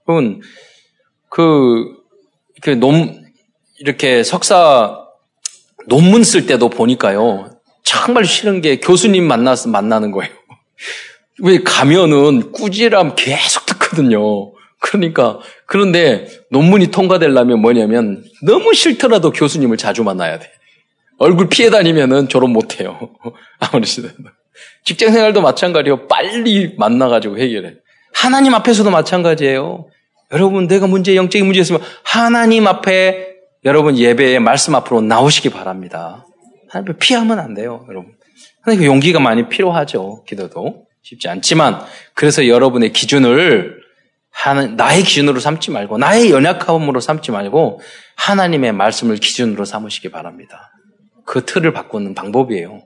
여러분, 0.07 0.43
그, 1.31 1.87
그 2.61 2.71
논, 2.71 3.25
이렇게 3.79 4.23
석사 4.23 4.99
논문 5.87 6.23
쓸 6.23 6.45
때도 6.45 6.69
보니까요. 6.69 7.51
정말 7.83 8.27
싫은 8.27 8.61
게 8.61 8.79
교수님 8.79 9.27
만나서 9.27 9.71
만나는 9.71 10.11
거예요. 10.11 10.31
왜 11.41 11.63
가면은 11.63 12.53
꾸지람 12.53 13.15
계속 13.17 13.67
듣거든요. 13.67 14.53
그러니까 14.81 15.39
그런데 15.67 16.27
논문이 16.51 16.89
통과되려면 16.89 17.61
뭐냐면 17.61 18.25
너무 18.45 18.75
싫더라도 18.75 19.31
교수님을 19.31 19.77
자주 19.77 20.03
만나야 20.03 20.39
돼. 20.39 20.51
얼굴 21.19 21.49
피해 21.49 21.71
다니면은 21.71 22.29
졸업 22.29 22.51
못 22.51 22.81
해요. 22.81 22.99
아무리 23.61 23.87
싫어도. 23.87 24.15
직장 24.85 25.13
생활도 25.13 25.41
마찬가지예요. 25.41 26.09
빨리 26.09 26.75
만나가지고 26.77 27.39
해결해. 27.39 27.75
하나님 28.13 28.55
앞에서도 28.55 28.91
마찬가지예요. 28.91 29.87
여러분, 30.33 30.67
내가 30.67 30.87
문제, 30.87 31.15
영적인 31.15 31.47
문제 31.47 31.61
있으면 31.61 31.81
하나님 32.03 32.67
앞에 32.67 33.29
여러분 33.65 33.97
예배의 33.97 34.41
말씀 34.41 34.75
앞으로 34.75 35.01
나오시기 35.01 35.51
바랍니다. 35.51 36.27
하나님 36.69 36.99
피하면 36.99 37.39
안 37.39 37.55
돼요, 37.55 37.85
여러분. 37.89 38.13
하나님 38.63 38.85
용기가 38.87 39.21
많이 39.21 39.49
필요하죠, 39.49 40.25
기도도. 40.27 40.87
쉽지 41.03 41.29
않지만, 41.29 41.85
그래서 42.15 42.47
여러분의 42.47 42.93
기준을 42.93 43.83
하는, 44.31 44.77
나의 44.77 45.03
기준으로 45.03 45.41
삼지 45.41 45.71
말고, 45.71 45.99
나의 45.99 46.31
연약함으로 46.31 47.01
삼지 47.01 47.31
말고, 47.31 47.81
하나님의 48.17 48.73
말씀을 48.73 49.17
기준으로 49.17 49.65
삼으시기 49.65 50.11
바랍니다. 50.11 50.73
그 51.27 51.45
틀을 51.45 51.73
바꾸는 51.73 52.15
방법이에요. 52.15 52.83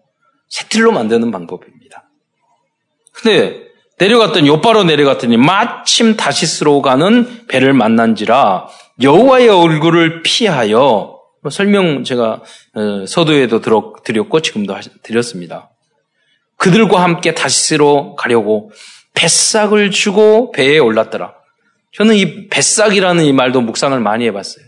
새 0.49 0.69
틀로 0.69 0.93
만드는 0.93 1.31
방법입니다. 1.31 2.09
근데, 3.13 3.65
내려갔더니, 3.99 4.49
요바로 4.49 4.85
내려갔더니, 4.85 5.37
마침 5.37 6.17
다시스로 6.17 6.83
가는 6.83 7.47
배를 7.47 7.73
만난지라, 7.73 8.69
여호와의 9.03 9.49
얼굴을 9.49 10.23
피하여, 10.23 11.21
뭐 11.43 11.51
설명 11.51 12.03
제가 12.03 12.43
어, 12.75 13.07
서두에도 13.07 13.61
드렸고, 13.61 14.41
지금도 14.41 14.75
드렸습니다. 15.03 15.71
그들과 16.57 17.03
함께 17.03 17.35
다시스로 17.35 18.15
가려고 18.17 18.71
뱃삭을 19.15 19.91
주고 19.91 20.51
배에 20.53 20.79
올랐더라. 20.79 21.35
저는 21.93 22.15
이 22.17 22.49
뱃삭이라는 22.49 23.25
이 23.25 23.33
말도 23.33 23.61
묵상을 23.63 23.99
많이 24.01 24.27
해봤어요. 24.27 24.65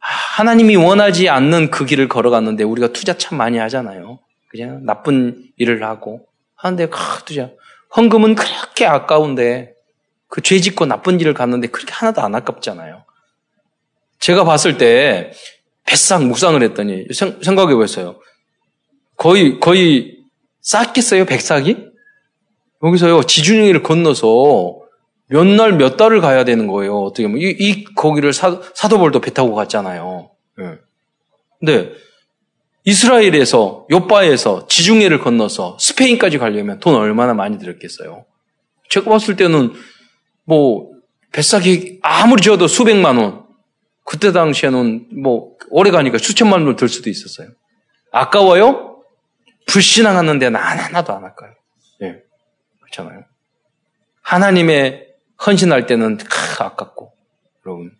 하나님이 0.00 0.76
원하지 0.76 1.28
않는 1.28 1.70
그 1.70 1.84
길을 1.84 2.08
걸어갔는데 2.08 2.64
우리가 2.64 2.88
투자 2.88 3.16
참 3.16 3.38
많이 3.38 3.58
하잖아요. 3.58 4.18
그냥 4.48 4.84
나쁜 4.84 5.44
일을 5.56 5.82
하고 5.84 6.26
하는데 6.54 6.88
아, 6.90 7.18
투자. 7.24 7.50
헌금은 7.96 8.34
그렇게 8.34 8.86
아까운데 8.86 9.74
그 10.28 10.42
죄 10.42 10.60
짓고 10.60 10.86
나쁜 10.86 11.20
일을 11.20 11.34
갔는데 11.34 11.68
그렇게 11.68 11.92
하나도 11.92 12.20
안 12.20 12.34
아깝잖아요. 12.34 13.04
제가 14.20 14.44
봤을 14.44 14.76
때 14.78 15.32
뱃삭 15.86 16.24
묵상을 16.26 16.62
했더니 16.62 17.06
생각해 17.42 17.74
보세요. 17.74 18.20
거의 19.16 19.58
거의 19.58 20.17
쌓겠어요 20.68 21.24
백삭이? 21.24 21.88
여기서요 22.82 23.22
지중해를 23.22 23.82
건너서 23.82 24.80
몇 25.28 25.46
날, 25.46 25.74
몇 25.74 25.96
달을 25.96 26.20
가야 26.20 26.44
되는 26.44 26.66
거예요. 26.66 27.00
어떻게 27.00 27.24
보면. 27.24 27.40
이, 27.40 27.54
이 27.58 27.84
거기를 27.94 28.32
사, 28.32 28.60
사도벌도 28.74 29.20
배 29.20 29.32
타고 29.32 29.54
갔잖아요. 29.54 30.30
예. 30.60 30.78
근데, 31.60 31.92
이스라엘에서, 32.84 33.86
요바에서 33.90 34.68
지중해를 34.68 35.20
건너서 35.20 35.76
스페인까지 35.78 36.38
가려면 36.38 36.80
돈 36.80 36.94
얼마나 36.94 37.34
많이 37.34 37.58
들었겠어요. 37.58 38.24
제가 38.88 39.10
봤을 39.10 39.36
때는, 39.36 39.74
뭐, 40.44 40.92
뱃삭이 41.32 41.98
아무리 42.00 42.40
지어도 42.40 42.66
수백만 42.66 43.18
원. 43.18 43.44
그때 44.04 44.32
당시에는 44.32 45.08
뭐, 45.22 45.56
오래 45.68 45.90
가니까 45.90 46.16
수천만 46.16 46.60
원을 46.60 46.76
들 46.76 46.88
수도 46.88 47.10
있었어요. 47.10 47.48
아까워요? 48.12 48.87
불신앙하는 49.68 50.38
데는 50.38 50.58
하나도 50.58 51.12
안 51.12 51.24
아까요. 51.24 51.52
예. 52.02 52.22
그렇잖아요. 52.80 53.24
하나님의 54.22 55.06
헌신할 55.46 55.86
때는 55.86 56.16
크, 56.18 56.62
아깝고, 56.62 57.12
여러분. 57.64 57.92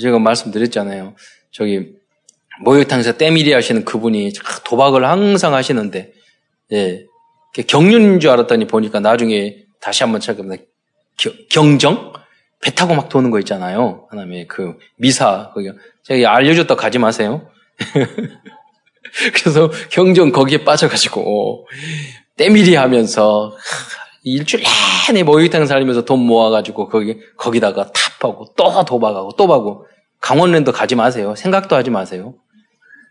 제가 0.00 0.18
말씀드렸잖아요. 0.18 1.14
저기, 1.50 1.94
목욕탕에서 2.62 3.16
때밀이 3.16 3.52
하시는 3.52 3.84
그분이 3.84 4.32
도박을 4.64 5.04
항상 5.04 5.54
하시는데, 5.54 6.12
예, 6.72 7.06
경륜인 7.66 8.20
줄 8.20 8.30
알았더니 8.30 8.66
보니까 8.66 9.00
나중에 9.00 9.64
다시 9.80 10.02
한번 10.02 10.20
찾아보면 10.20 10.58
경정? 11.50 12.12
배 12.62 12.70
타고 12.74 12.94
막 12.94 13.08
도는 13.08 13.30
거 13.30 13.38
있잖아요. 13.40 14.06
하나님의 14.10 14.46
그 14.46 14.76
미사, 14.96 15.50
거기. 15.54 15.72
제가 16.02 16.34
알려줬다 16.34 16.76
가지 16.76 16.98
마세요. 16.98 17.50
그래서 19.34 19.70
경정 19.90 20.32
거기에 20.32 20.64
빠져가지고, 20.64 21.66
때밀이 22.36 22.74
하면서, 22.74 23.56
일주일 24.22 24.64
내내 25.08 25.22
모욕탕 25.22 25.66
살면서 25.66 26.04
돈 26.04 26.20
모아가지고 26.20 26.88
거기, 26.88 27.18
거기다가 27.36 27.90
탑하고 27.92 28.54
또 28.56 28.84
도박하고 28.84 29.32
또 29.36 29.52
하고 29.52 29.86
강원랜드 30.20 30.72
가지 30.72 30.94
마세요. 30.94 31.34
생각도 31.34 31.74
하지 31.74 31.90
마세요. 31.90 32.34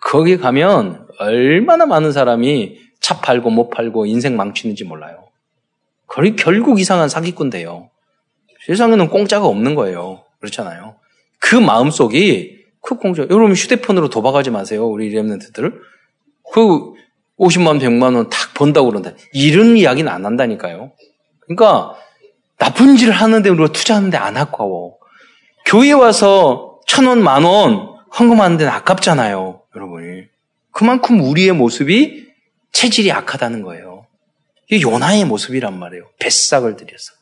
거기 0.01 0.37
가면 0.37 1.07
얼마나 1.19 1.85
많은 1.85 2.11
사람이 2.11 2.77
차 3.01 3.19
팔고 3.19 3.49
못 3.49 3.69
팔고 3.69 4.05
인생 4.05 4.37
망치는지 4.37 4.83
몰라요. 4.83 5.29
거의 6.07 6.35
결국 6.35 6.79
이상한 6.79 7.09
사기꾼 7.09 7.49
돼요. 7.49 7.89
세상에는 8.65 9.09
공짜가 9.09 9.47
없는 9.47 9.75
거예요. 9.75 10.23
그렇잖아요. 10.39 10.95
그 11.39 11.55
마음속이 11.55 12.58
그 12.81 12.95
공짜. 12.95 13.23
여러분 13.29 13.53
휴대폰으로 13.53 14.09
도박하지 14.09 14.49
마세요. 14.51 14.87
우리 14.87 15.11
랩런트들. 15.13 15.73
그 16.53 16.93
50만, 17.37 17.79
100만 17.79 18.15
원 18.15 18.29
탁 18.29 18.53
번다고 18.53 18.89
그런다. 18.89 19.11
이런 19.33 19.77
이야기는 19.77 20.11
안 20.11 20.25
한다니까요. 20.25 20.91
그러니까 21.41 21.95
나쁜 22.57 22.97
짓을 22.97 23.11
하는데 23.13 23.47
우리가 23.49 23.71
투자하는데 23.71 24.17
안 24.17 24.35
아까워. 24.37 24.97
교회 25.65 25.91
와서 25.91 26.79
천 26.87 27.05
원, 27.05 27.23
만 27.23 27.43
원 27.45 27.87
헌금하는 28.17 28.57
데는 28.57 28.71
아깝잖아요. 28.73 29.61
여러분이. 29.75 30.23
그만큼 30.71 31.21
우리의 31.21 31.51
모습이 31.53 32.27
체질이 32.71 33.11
악하다는 33.11 33.61
거예요. 33.61 34.05
이게 34.69 34.81
요나의 34.81 35.25
모습이란 35.25 35.77
말이에요. 35.77 36.05
뱃삭을 36.19 36.75
들여서. 36.75 37.13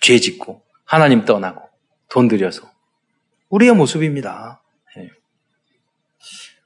죄 0.00 0.18
짓고, 0.18 0.62
하나님 0.84 1.24
떠나고, 1.24 1.62
돈 2.08 2.28
들여서. 2.28 2.70
우리의 3.48 3.74
모습입니다. 3.74 4.62
예. 4.98 5.08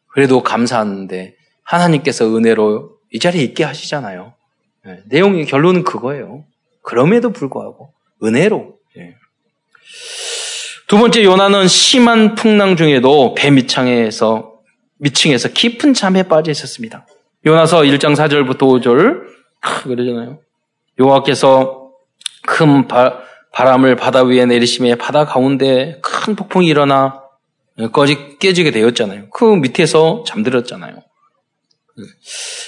그래도 0.09 0.43
감사하는데, 0.43 1.37
하나님께서 1.63 2.37
은혜로 2.37 2.99
이 3.13 3.19
자리에 3.19 3.43
있게 3.43 3.65
하시잖아요. 3.65 4.35
네, 4.85 5.01
내용이 5.07 5.45
결론은 5.45 5.85
그거예요. 5.85 6.45
그럼에도 6.83 7.33
불구하고 7.33 7.93
은혜로. 8.23 8.77
네. 8.97 9.17
두 10.89 10.99
번째 10.99 11.25
요나는 11.25 11.69
심한 11.69 12.35
풍랑 12.35 12.77
중에도 12.77 13.35
배 13.35 13.51
밑창에서 13.51 14.61
미층에서 14.99 15.49
깊은 15.49 15.95
잠에 15.95 16.25
빠져 16.25 16.51
있었습니다. 16.51 17.07
요나서 17.47 17.83
1장 17.83 18.15
4절부터 18.15 18.59
5절 18.59 19.23
그러잖아요. 19.85 20.39
여호와께서 20.99 21.91
큰 22.45 22.87
바, 22.89 23.21
바람을 23.53 23.97
바다 23.97 24.23
위에 24.23 24.47
내리시며 24.47 24.97
바다 24.97 25.25
가운데 25.25 25.99
큰 26.03 26.35
폭풍이 26.35 26.67
일어나 26.67 27.23
꺼지 27.93 28.39
깨지게 28.39 28.71
되었잖아요. 28.71 29.31
그 29.31 29.45
밑에서 29.45 30.25
잠들었잖아요. 30.27 31.03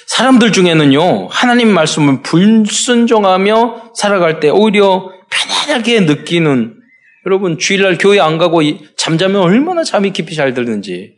사람들 0.06 0.52
중에는요, 0.52 1.28
하나님 1.28 1.72
말씀을 1.72 2.22
불순종하며 2.22 3.92
살아갈 3.94 4.40
때 4.40 4.50
오히려 4.50 5.10
편안하게 5.30 6.00
느끼는, 6.00 6.80
여러분, 7.26 7.58
주일날 7.58 7.96
교회 7.98 8.20
안 8.20 8.36
가고 8.36 8.60
잠자면 8.96 9.40
얼마나 9.40 9.82
잠이 9.82 10.12
깊이 10.12 10.34
잘 10.34 10.52
들는지. 10.52 11.16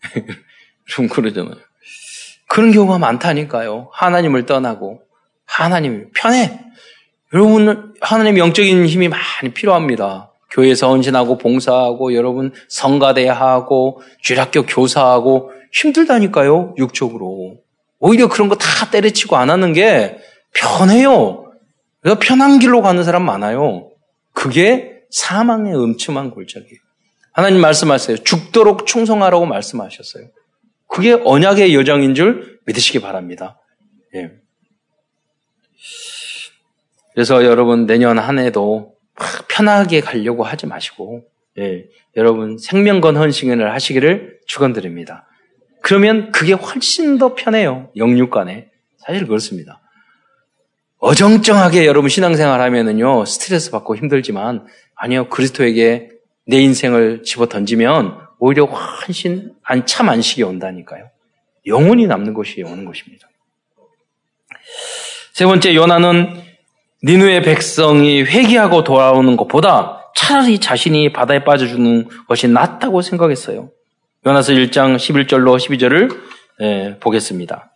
좀 0.88 1.08
그러잖아요. 1.08 1.56
그런 2.48 2.72
경우가 2.72 2.98
많다니까요. 2.98 3.90
하나님을 3.92 4.46
떠나고 4.46 5.02
하나님이 5.46 6.06
편해. 6.14 6.60
여러분 7.34 7.94
하나님 8.00 8.38
영적인 8.38 8.86
힘이 8.86 9.08
많이 9.08 9.52
필요합니다. 9.54 10.32
교회에서 10.50 10.88
헌신하고 10.90 11.38
봉사하고 11.38 12.14
여러분 12.14 12.52
성가대하고 12.68 14.02
주일학교 14.20 14.64
교사하고 14.64 15.50
힘들다니까요. 15.72 16.74
육적으로. 16.76 17.56
오히려 17.98 18.28
그런 18.28 18.48
거 18.48 18.56
다 18.56 18.90
때려치고 18.90 19.36
안 19.36 19.48
하는 19.48 19.72
게 19.72 20.18
편해요. 20.52 21.50
그래서 22.00 22.18
편한 22.18 22.58
길로 22.58 22.82
가는 22.82 23.02
사람 23.04 23.24
많아요. 23.24 23.90
그게 24.34 25.00
사망의 25.10 25.74
음침한 25.74 26.30
골짜기예요. 26.30 26.78
하나님 27.32 27.60
말씀하세요. 27.62 28.18
죽도록 28.18 28.86
충성하라고 28.86 29.46
말씀하셨어요. 29.46 30.24
그게 30.88 31.12
언약의 31.12 31.74
여정인 31.74 32.14
줄 32.14 32.60
믿으시기 32.66 33.00
바랍니다. 33.00 33.58
예. 34.14 34.32
그래서 37.14 37.44
여러분 37.44 37.86
내년 37.86 38.18
한 38.18 38.38
해도 38.38 38.94
편하게 39.48 40.00
가려고 40.00 40.44
하지 40.44 40.66
마시고 40.66 41.24
예, 41.58 41.84
여러분 42.16 42.56
생명건 42.58 43.16
헌신을 43.16 43.72
하시기를 43.72 44.40
축원드립니다. 44.46 45.26
그러면 45.82 46.32
그게 46.32 46.52
훨씬 46.52 47.18
더 47.18 47.34
편해요. 47.34 47.90
영육간에 47.96 48.70
사실 48.98 49.26
그렇습니다. 49.26 49.80
어정쩡하게 50.98 51.86
여러분 51.86 52.08
신앙생활 52.08 52.60
하면은요 52.60 53.24
스트레스 53.24 53.70
받고 53.70 53.96
힘들지만 53.96 54.66
아니요 54.94 55.28
그리스도에게 55.28 56.10
내 56.46 56.58
인생을 56.58 57.22
집어 57.24 57.46
던지면 57.46 58.18
오히려 58.38 58.64
훨씬 58.64 59.52
안, 59.62 59.84
참 59.86 60.08
안식이 60.08 60.42
온다니까요. 60.42 61.10
영혼이 61.66 62.06
남는 62.06 62.34
것이 62.34 62.62
오는 62.62 62.84
것입니다. 62.84 63.28
세 65.32 65.44
번째 65.44 65.74
요나는 65.74 66.41
니누의 67.04 67.42
백성이 67.42 68.22
회개하고 68.22 68.84
돌아오는 68.84 69.36
것보다 69.36 70.10
차라리 70.14 70.58
자신이 70.60 71.12
바다에 71.12 71.42
빠져주는 71.44 72.08
것이 72.28 72.48
낫다고 72.48 73.02
생각했어요. 73.02 73.70
요나서 74.24 74.52
1장 74.52 74.96
11절로 74.96 75.56
12절을 75.56 76.16
예, 76.60 76.96
보겠습니다. 77.00 77.72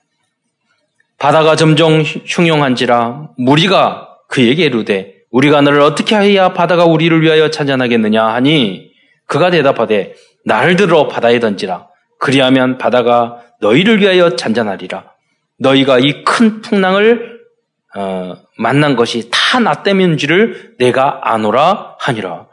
바다가 1.18 1.56
점점 1.56 2.02
흉용한지라 2.02 3.30
무리가 3.38 4.08
그에게 4.28 4.66
이르되 4.66 5.14
우리가 5.30 5.60
너를 5.62 5.80
어떻게 5.80 6.14
하여야 6.14 6.52
바다가 6.52 6.84
우리를 6.84 7.20
위하여 7.22 7.50
찬잔하겠느냐 7.50 8.24
하니 8.24 8.90
그가 9.26 9.50
대답하되 9.50 10.14
나를 10.44 10.76
들어 10.76 11.08
바다에 11.08 11.40
던지라 11.40 11.88
그리하면 12.20 12.78
바다가 12.78 13.38
너희를 13.60 14.00
위하여 14.00 14.36
잔잔하리라 14.36 15.04
너희가 15.58 15.98
이 15.98 16.22
큰 16.24 16.60
풍랑을 16.60 17.35
어, 17.96 18.36
만난 18.58 18.94
것이 18.96 19.28
다 19.30 19.46
나 19.58 19.82
때문인지를 19.82 20.74
내가 20.78 21.20
아노라 21.22 21.96
하니라. 21.98 22.46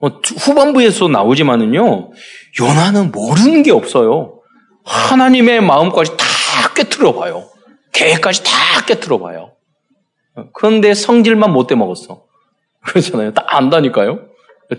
어, 0.00 0.08
후반부에서 0.08 1.08
나오지만은요, 1.08 2.10
요나는 2.58 3.10
모르는 3.10 3.62
게 3.62 3.70
없어요. 3.70 4.40
하나님의 4.84 5.60
마음까지 5.60 6.16
다 6.16 6.24
깨트려 6.74 7.12
봐요. 7.14 7.50
계획까지 7.92 8.42
다 8.44 8.50
깨트려 8.86 9.18
봐요. 9.18 9.52
그런데 10.54 10.94
성질만 10.94 11.52
못돼 11.52 11.74
먹었어. 11.74 12.24
그렇잖아요. 12.86 13.34
다 13.34 13.44
안다니까요. 13.46 14.20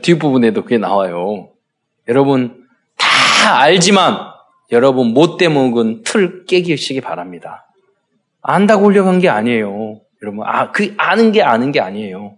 뒷부분에도 0.01 0.63
그게 0.63 0.79
나와요. 0.79 1.49
여러분, 2.07 2.65
다 2.97 3.59
알지만 3.59 4.17
여러분 4.71 5.13
못돼 5.13 5.49
먹은 5.49 6.01
틀 6.03 6.45
깨기시기 6.45 7.01
바랍니다. 7.01 7.67
안다고 8.41 8.85
올려간 8.85 9.19
게 9.19 9.29
아니에요. 9.29 10.01
여러분, 10.21 10.45
아, 10.45 10.71
그, 10.71 10.93
아는 10.97 11.31
게 11.31 11.41
아는 11.41 11.71
게 11.71 11.79
아니에요. 11.79 12.37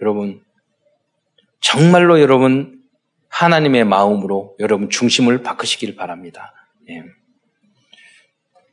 여러분, 0.00 0.40
정말로 1.60 2.20
여러분, 2.20 2.80
하나님의 3.28 3.84
마음으로 3.84 4.56
여러분 4.60 4.90
중심을 4.90 5.42
바꾸시길 5.42 5.96
바랍니다. 5.96 6.52
예. 6.90 7.02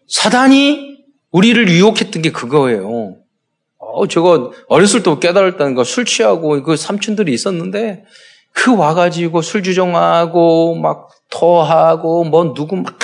사단이 0.07 0.97
우리를 1.31 1.69
유혹했던 1.69 2.21
게 2.21 2.31
그거예요. 2.31 3.15
어, 3.77 4.07
저거 4.07 4.51
어렸을 4.67 5.01
때 5.03 5.15
깨달았다는 5.19 5.75
거 5.75 5.83
술 5.83 6.03
취하고 6.05 6.61
그 6.63 6.75
삼촌들이 6.75 7.31
있었는데 7.33 8.03
그 8.51 8.75
와가지고 8.75 9.41
술 9.41 9.63
주정하고 9.63 10.75
막 10.75 11.09
토하고 11.31 12.25
뭐 12.25 12.53
누구 12.53 12.75
막 12.75 12.97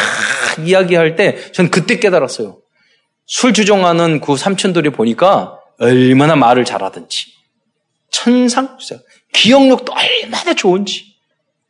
이야기할 0.59 1.15
때 1.15 1.51
전 1.53 1.69
그때 1.69 1.99
깨달았어요. 1.99 2.57
술 3.25 3.53
주정하는 3.53 4.19
그 4.21 4.37
삼촌들이 4.37 4.89
보니까 4.91 5.59
얼마나 5.79 6.35
말을 6.35 6.63
잘하든지 6.65 7.33
천상 8.09 8.77
기억력도 9.33 9.93
얼마나 9.93 10.53
좋은지 10.53 11.15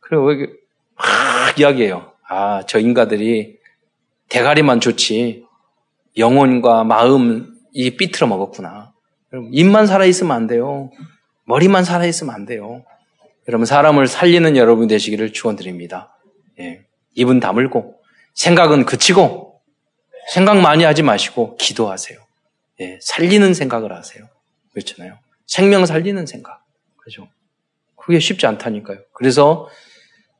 그리고 0.00 0.32
이게 0.32 0.46
막 0.96 1.58
이야기해요. 1.58 2.12
아 2.28 2.62
저 2.66 2.78
인가들이 2.78 3.56
대가리만 4.28 4.80
좋지 4.80 5.44
영혼과 6.16 6.84
마음 6.84 7.54
이 7.72 7.90
삐틀어 7.96 8.26
먹었구나. 8.26 8.92
여러분 9.32 9.50
입만 9.52 9.86
살아 9.86 10.04
있으면 10.04 10.32
안 10.34 10.46
돼요. 10.46 10.90
머리만 11.44 11.84
살아 11.84 12.04
있으면 12.06 12.34
안 12.34 12.46
돼요. 12.46 12.84
여러분 13.48 13.66
사람을 13.66 14.06
살리는 14.08 14.56
여러분 14.56 14.88
되시기를 14.88 15.32
축원드립니다. 15.32 16.16
예. 16.58 16.80
입은 17.14 17.38
다물고 17.38 17.96
생각은 18.34 18.84
그치고 18.86 19.55
생각 20.32 20.58
많이 20.58 20.84
하지 20.84 21.02
마시고 21.02 21.56
기도하세요. 21.56 22.18
예, 22.80 22.98
살리는 23.00 23.54
생각을 23.54 23.92
하세요. 23.92 24.24
그렇잖아요. 24.74 25.18
생명 25.46 25.86
살리는 25.86 26.26
생각. 26.26 26.64
그죠? 26.96 27.28
그게 27.96 28.18
쉽지 28.18 28.46
않다니까요. 28.46 28.98
그래서 29.12 29.68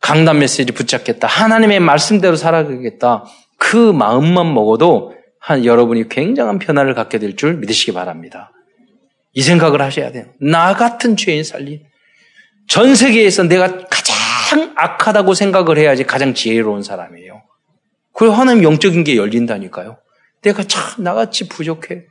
강단 0.00 0.38
메시지 0.38 0.72
붙잡겠다. 0.72 1.26
하나님의 1.26 1.80
말씀대로 1.80 2.36
살아가겠다. 2.36 3.24
그 3.58 3.76
마음만 3.92 4.52
먹어도 4.52 5.14
한 5.40 5.64
여러분이 5.64 6.08
굉장한 6.08 6.58
변화를 6.58 6.94
갖게 6.94 7.18
될 7.18 7.36
줄 7.36 7.54
믿으시기 7.54 7.92
바랍니다. 7.92 8.52
이 9.32 9.42
생각을 9.42 9.80
하셔야 9.80 10.10
돼요. 10.12 10.26
나 10.40 10.74
같은 10.74 11.16
죄인 11.16 11.44
살린 11.44 11.84
전 12.68 12.94
세계에서 12.94 13.44
내가 13.44 13.86
가장 13.86 14.16
악하다고 14.76 15.34
생각을 15.34 15.78
해야지 15.78 16.04
가장 16.04 16.34
지혜로운 16.34 16.82
사람이에요. 16.82 17.42
그리고 18.16 18.34
하나님 18.34 18.64
영적인 18.64 19.04
게 19.04 19.16
열린다니까요. 19.16 19.98
내가 20.42 20.62
참 20.64 21.04
나같이 21.04 21.48
부족해. 21.48 22.06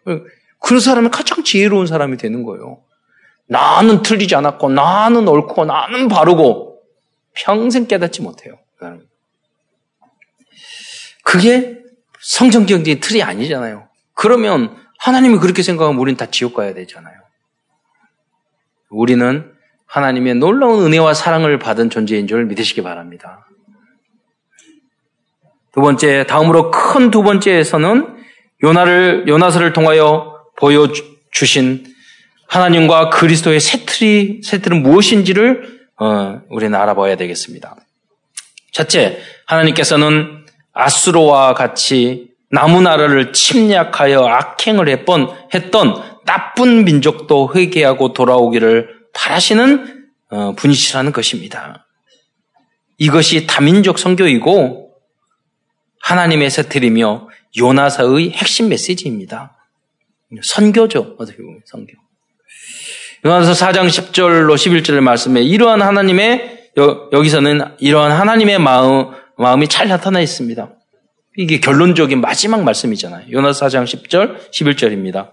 그런 0.60 0.80
사람은 0.80 1.10
가장 1.10 1.44
지혜로운 1.44 1.88
사람이 1.88 2.18
되는 2.18 2.44
거예요. 2.44 2.84
나는 3.48 4.02
틀리지 4.02 4.36
않았고, 4.36 4.70
나는 4.70 5.28
옳고, 5.28 5.66
나는 5.66 6.08
바르고, 6.08 6.82
평생 7.34 7.88
깨닫지 7.88 8.22
못해요. 8.22 8.60
그게 11.24 11.82
성정적인 12.22 13.00
틀이 13.00 13.24
아니잖아요. 13.24 13.88
그러면 14.14 14.78
하나님이 15.00 15.40
그렇게 15.40 15.64
생각하면 15.64 16.00
우리는 16.00 16.18
다 16.18 16.28
지옥 16.28 16.54
가야 16.54 16.74
되잖아요. 16.74 17.16
우리는 18.90 19.52
하나님의 19.88 20.36
놀라운 20.36 20.86
은혜와 20.86 21.14
사랑을 21.14 21.58
받은 21.60 21.90
존재인 21.90 22.28
줄 22.28 22.46
믿으시기 22.46 22.84
바랍니다. 22.84 23.48
두 25.76 25.82
번째, 25.82 26.26
다음으로 26.26 26.72
큰 26.72 27.12
두 27.12 27.22
번째에서는 27.22 28.16
요나를, 28.64 29.26
요나서를 29.28 29.74
통하여 29.74 30.34
보여주신 30.58 31.86
하나님과 32.48 33.10
그리스도의 33.10 33.60
새 33.60 33.86
틀이, 33.86 34.40
새 34.42 34.60
틀은 34.60 34.82
무엇인지를, 34.84 35.80
어, 36.00 36.40
우리는 36.50 36.74
알아봐야 36.80 37.18
되겠습니다. 37.18 37.76
첫째, 38.72 39.20
하나님께서는 39.48 40.46
아수로와 40.74 41.54
같이 41.54 42.30
나무나라를 42.52 43.34
침략하여 43.34 44.26
악행을 44.26 44.88
했던, 44.88 45.30
했던 45.54 46.02
나쁜 46.26 46.86
민족도 46.86 47.52
회개하고 47.54 48.14
돌아오기를 48.14 48.90
바라시는 49.14 50.06
어, 50.32 50.54
분이시라는 50.56 51.12
것입니다. 51.12 51.86
이것이 52.98 53.46
다민족 53.46 54.00
선교이고 54.00 54.85
하나님의 56.06 56.52
세틀이며 56.52 57.30
요나사의 57.58 58.32
핵심 58.32 58.70
메시지입니다. 58.70 59.58
선교죠. 60.44 61.16
어떻게 61.18 61.38
보면 61.38 61.62
선교. 61.66 61.94
요나서 63.26 63.54
4장 63.54 63.88
10절로 63.88 64.54
11절의 64.54 65.00
말씀에 65.00 65.42
이러한 65.42 65.82
하나님의 65.82 66.70
여, 66.78 67.10
기서는 67.10 67.62
이러한 67.80 68.12
하나님의 68.12 68.60
마음 68.60 69.14
마음이 69.38 69.68
잘 69.68 69.88
나타나 69.88 70.20
있습니다. 70.20 70.70
이게 71.38 71.60
결론적인 71.60 72.22
마지막 72.22 72.64
말씀이잖아요. 72.64 73.32
요나서 73.32 73.66
4장 73.66 73.86
10절 73.86 74.52
11절입니다. 74.52 75.32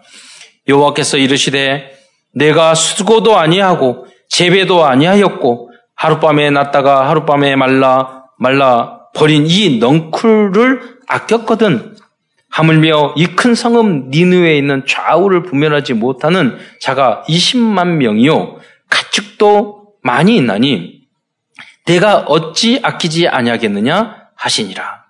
여호와께서 0.69 1.19
이르시되 1.19 1.93
내가 2.35 2.75
수고도 2.75 3.37
아니하고 3.37 4.07
재배도 4.31 4.87
아니하였고 4.87 5.71
하룻밤에 5.97 6.51
났다가 6.51 7.11
하룻밤에 7.11 7.57
말라 7.57 8.25
말라 8.39 9.02
버린 9.15 9.47
이 9.47 9.79
넝쿨을 9.79 10.99
아꼈거든 11.07 11.97
하물며 12.49 13.15
이 13.17 13.27
큰 13.35 13.55
성읍 13.55 14.09
니누에 14.11 14.57
있는 14.57 14.85
좌우를 14.87 15.43
분별하지 15.43 15.95
못하는 15.95 16.59
자가 16.81 17.25
20만 17.29 17.97
명이요 17.97 18.59
가축도 18.91 19.95
많이 20.03 20.37
있나니 20.37 21.03
내가 21.87 22.19
어찌 22.19 22.79
아끼지 22.83 23.29
아니하겠느냐 23.29 24.17
하시니라. 24.37 25.05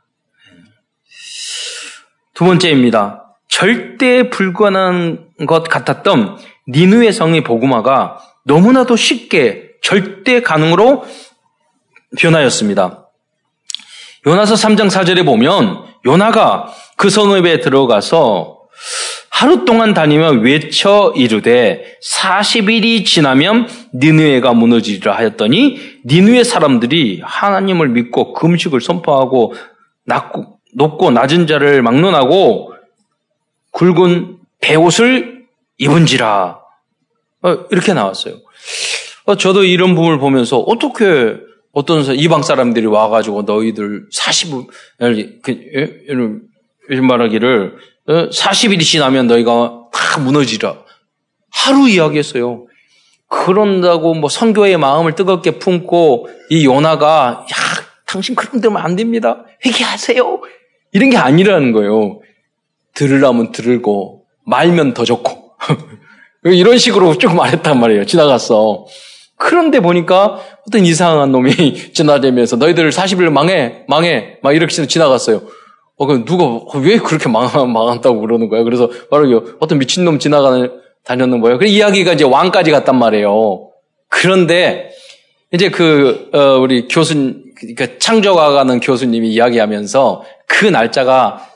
두 2.35 2.45
번째입니다. 2.45 3.37
절대 3.49 4.31
불가능한 4.31 5.47
것 5.47 5.65
같았던 5.65 6.39
니누의 6.69 7.13
성의 7.13 7.43
보구마가 7.43 8.19
너무나도 8.45 8.97
쉽게 8.97 9.73
절대 9.83 10.41
가능으로 10.41 11.05
변하였습니다. 12.19 13.02
요나서 14.27 14.55
3장 14.55 14.89
4절에 14.89 15.25
보면 15.25 15.85
요나가 16.07 16.73
그 16.97 17.11
성읍에 17.11 17.61
들어가서 17.61 18.61
하루 19.31 19.65
동안 19.65 19.95
다니며 19.95 20.31
외쳐 20.43 21.13
이르되 21.17 21.99
40일이 22.05 23.05
지나면 23.05 23.69
니누에가 23.95 24.53
무너지리라 24.53 25.17
하였더니 25.17 25.81
니누의 26.05 26.45
사람들이 26.45 27.21
하나님을 27.25 27.89
믿고 27.89 28.35
금식을 28.35 28.81
선포하고 28.81 29.55
낮고, 30.05 30.59
높고 30.75 31.11
낮은 31.11 31.49
자를 31.49 31.83
막론하고 31.83 32.75
굵은 33.73 34.37
배옷을 34.61 35.43
입은지라 35.79 36.61
어, 37.43 37.53
이렇게 37.71 37.93
나왔어요. 37.93 38.37
어, 39.25 39.35
저도 39.35 39.65
이런 39.65 39.97
부분을 39.97 40.19
보면서 40.19 40.59
어떻게 40.59 41.37
어떤 41.73 42.05
이방 42.15 42.43
사람들이 42.43 42.87
와가지고 42.87 43.43
너희들 43.43 44.09
40일, 44.13 45.43
그, 45.43 46.49
요즘 46.91 47.07
말하기를 47.07 47.77
40일이 48.07 48.81
어, 48.81 48.85
지나면 48.85 49.27
너희가 49.27 49.89
다 49.93 50.21
무너지라. 50.21 50.77
하루 51.51 51.89
이야기했어요. 51.89 52.67
그런다고 53.29 54.15
뭐 54.15 54.29
선교의 54.29 54.77
마음을 54.77 55.15
뜨겁게 55.15 55.53
품고 55.59 56.29
이 56.51 56.67
요나가 56.67 57.47
야 57.51 57.57
당신 58.07 58.35
그런 58.35 58.61
데면 58.61 58.77
안 58.77 58.95
됩니다. 58.95 59.45
회개하세요. 59.65 60.41
이런 60.93 61.09
게 61.09 61.17
아니라는 61.17 61.73
거예요. 61.73 62.21
들으려면 62.95 63.53
들을고 63.53 64.27
말면 64.45 64.93
더 64.93 65.05
좋고 65.05 65.53
이런 66.45 66.77
식으로 66.77 67.17
쭉 67.17 67.35
말했단 67.35 67.81
말이에요. 67.81 68.05
지나갔어. 68.05 68.85
그런데 69.43 69.81
보니까 69.81 70.41
어떤 70.67 70.87
이상한 70.87 71.33
놈이 71.33 71.53
지나다니면서 71.93 72.57
너희들 72.57 72.91
40일 72.91 73.31
망해 73.31 73.85
망해 73.89 74.39
막 74.43 74.55
이렇게 74.55 74.87
지나갔어요. 74.87 75.43
어, 75.97 76.07
그 76.07 76.25
누가 76.25 76.45
왜 76.79 76.99
그렇게 76.99 77.29
망, 77.29 77.49
망한다고 77.73 78.21
그러는 78.21 78.49
거야? 78.49 78.63
그래서 78.63 78.89
바로 79.11 79.57
어떤 79.59 79.79
미친놈 79.79 80.19
지나가는 80.19 80.71
다녔는 81.05 81.41
거예요. 81.41 81.59
그 81.59 81.67
이야기가 81.67 82.13
이제 82.13 82.25
왕까지 82.25 82.71
갔단 82.71 82.97
말이에요. 82.97 83.71
그런데 84.09 84.91
이제 85.53 85.71
그 85.71 86.31
어, 86.33 86.59
우리 86.59 86.87
교수 86.87 87.15
그러니까 87.59 87.99
창조가가는 87.99 88.81
교수님이 88.81 89.31
이야기하면서 89.31 90.23
그 90.47 90.67
날짜가 90.67 91.49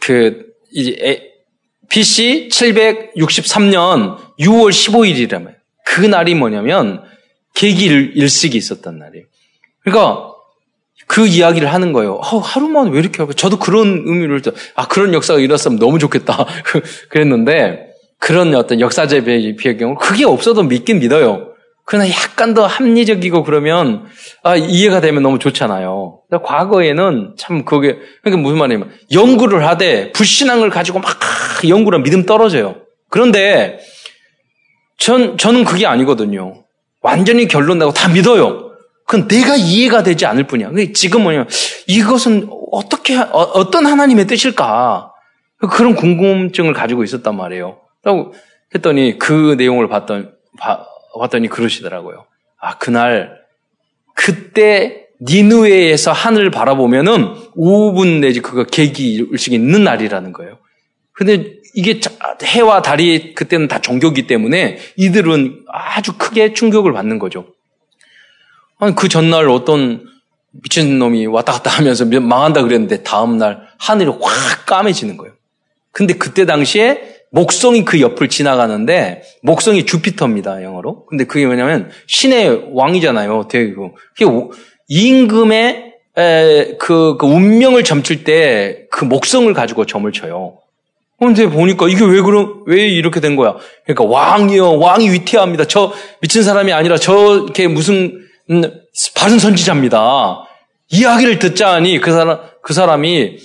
그 0.00 0.44
이제 0.72 1.32
BC 1.88 2.48
763년 2.52 4.18
6월 4.40 4.70
15일이라면 4.70 5.54
그 5.84 6.04
날이 6.04 6.34
뭐냐면 6.34 7.02
계기 7.54 7.86
일식이 7.86 8.58
있었단 8.58 8.98
날이에요. 8.98 9.24
그러니까 9.82 10.34
그 11.06 11.26
이야기를 11.26 11.72
하는 11.72 11.92
거예요. 11.92 12.14
어, 12.14 12.38
하루만 12.38 12.90
왜 12.90 12.98
이렇게 12.98 13.18
하고 13.18 13.32
저도 13.32 13.58
그런 13.58 14.02
의미를 14.06 14.40
아 14.74 14.88
그런 14.88 15.12
역사가 15.14 15.40
일어났으면 15.40 15.78
너무 15.78 15.98
좋겠다 15.98 16.46
그랬는데 17.10 17.94
그런 18.18 18.54
어떤 18.54 18.80
역사적 18.80 19.24
배경을 19.24 19.96
그게 19.96 20.24
없어도 20.24 20.62
믿긴 20.62 20.98
믿어요. 20.98 21.54
그러나 21.84 22.08
약간 22.08 22.54
더 22.54 22.64
합리적이고 22.64 23.44
그러면 23.44 24.06
아, 24.42 24.56
이해가 24.56 25.00
되면 25.00 25.22
너무 25.22 25.38
좋잖아요. 25.38 26.20
과거에는 26.42 27.34
참 27.36 27.64
그게 27.66 27.98
그러니까 28.22 28.42
무슨 28.42 28.58
말이냐면 28.58 28.90
연구를 29.12 29.66
하되 29.66 30.10
불신앙을 30.12 30.70
가지고 30.70 31.00
막 31.00 31.18
연구를 31.68 32.02
믿음 32.02 32.24
떨어져요. 32.24 32.76
그런데 33.10 33.78
전 34.96 35.36
저는 35.36 35.64
그게 35.64 35.84
아니거든요. 35.86 36.63
완전히 37.04 37.46
결론 37.46 37.78
나고 37.78 37.92
다 37.92 38.08
믿어요. 38.08 38.72
그건 39.06 39.28
내가 39.28 39.56
이해가 39.56 40.02
되지 40.02 40.24
않을 40.24 40.46
뿐이야. 40.46 40.70
지금 40.94 41.22
뭐냐면 41.22 41.46
이것은 41.86 42.48
어떻게 42.72 43.14
어, 43.16 43.70
떤 43.70 43.84
하나님의 43.84 44.26
뜻일까? 44.26 45.12
그런 45.70 45.94
궁금증을 45.94 46.72
가지고 46.72 47.04
있었단 47.04 47.36
말이에요. 47.36 47.78
라고 48.02 48.32
했더니 48.74 49.18
그 49.18 49.54
내용을 49.58 49.88
봤던 49.88 50.34
봐, 50.58 50.86
봤더니 51.20 51.48
그러시더라고요. 51.48 52.24
아 52.58 52.78
그날 52.78 53.38
그때 54.14 55.04
니누에에서 55.20 56.10
하늘을 56.10 56.50
바라보면은 56.50 57.34
5분 57.54 58.20
내지 58.20 58.40
그거 58.40 58.64
계기일식이 58.64 59.54
있는 59.54 59.84
날이라는 59.84 60.32
거예요. 60.32 60.58
근데 61.12 61.56
이게 61.74 62.00
해와 62.42 62.82
달이 62.82 63.34
그때는 63.34 63.68
다 63.68 63.80
종교기 63.80 64.26
때문에 64.26 64.78
이들은 64.96 65.64
아주 65.68 66.14
크게 66.16 66.52
충격을 66.54 66.92
받는 66.92 67.18
거죠. 67.18 67.46
아니, 68.78 68.94
그 68.94 69.08
전날 69.08 69.48
어떤 69.48 70.06
미친놈이 70.52 71.26
왔다 71.26 71.52
갔다 71.52 71.70
하면서 71.70 72.04
망한다 72.04 72.62
그랬는데 72.62 73.02
다음날 73.02 73.66
하늘이 73.78 74.10
확 74.20 74.66
까매지는 74.66 75.16
거예요. 75.16 75.34
근데 75.90 76.14
그때 76.14 76.46
당시에 76.46 77.14
목성이 77.30 77.84
그 77.84 78.00
옆을 78.00 78.28
지나가는데 78.28 79.22
목성이 79.42 79.84
주피터입니다 79.84 80.62
영어로. 80.62 81.06
근데 81.06 81.24
그게 81.24 81.46
뭐냐면 81.46 81.90
신의 82.06 82.68
왕이잖아요 82.72 83.48
대국. 83.48 83.96
그게 84.16 84.30
임금의 84.88 85.94
그, 86.78 87.16
그 87.18 87.26
운명을 87.26 87.82
점칠 87.82 88.22
때 88.22 88.84
그 88.94 89.04
목성을 89.04 89.52
가지고 89.54 89.86
점을 89.86 90.10
쳐요. 90.12 90.58
근데 91.18 91.48
보니까 91.48 91.88
이게 91.88 92.04
왜 92.04 92.20
그런 92.20 92.62
왜 92.66 92.86
이렇게 92.88 93.20
된 93.20 93.36
거야? 93.36 93.56
그러니까 93.86 94.04
왕이요 94.04 94.78
왕이 94.78 95.10
위태합니다. 95.10 95.64
저 95.66 95.92
미친 96.20 96.42
사람이 96.42 96.72
아니라 96.72 96.96
저게 96.96 97.68
무슨 97.68 98.20
음, 98.50 98.62
바른 99.14 99.38
선지자입니다. 99.38 100.44
이야기를 100.88 101.38
듣자니 101.38 102.00
그 102.00 102.12
사람 102.12 102.38
그 102.62 102.74
사람이 102.74 103.38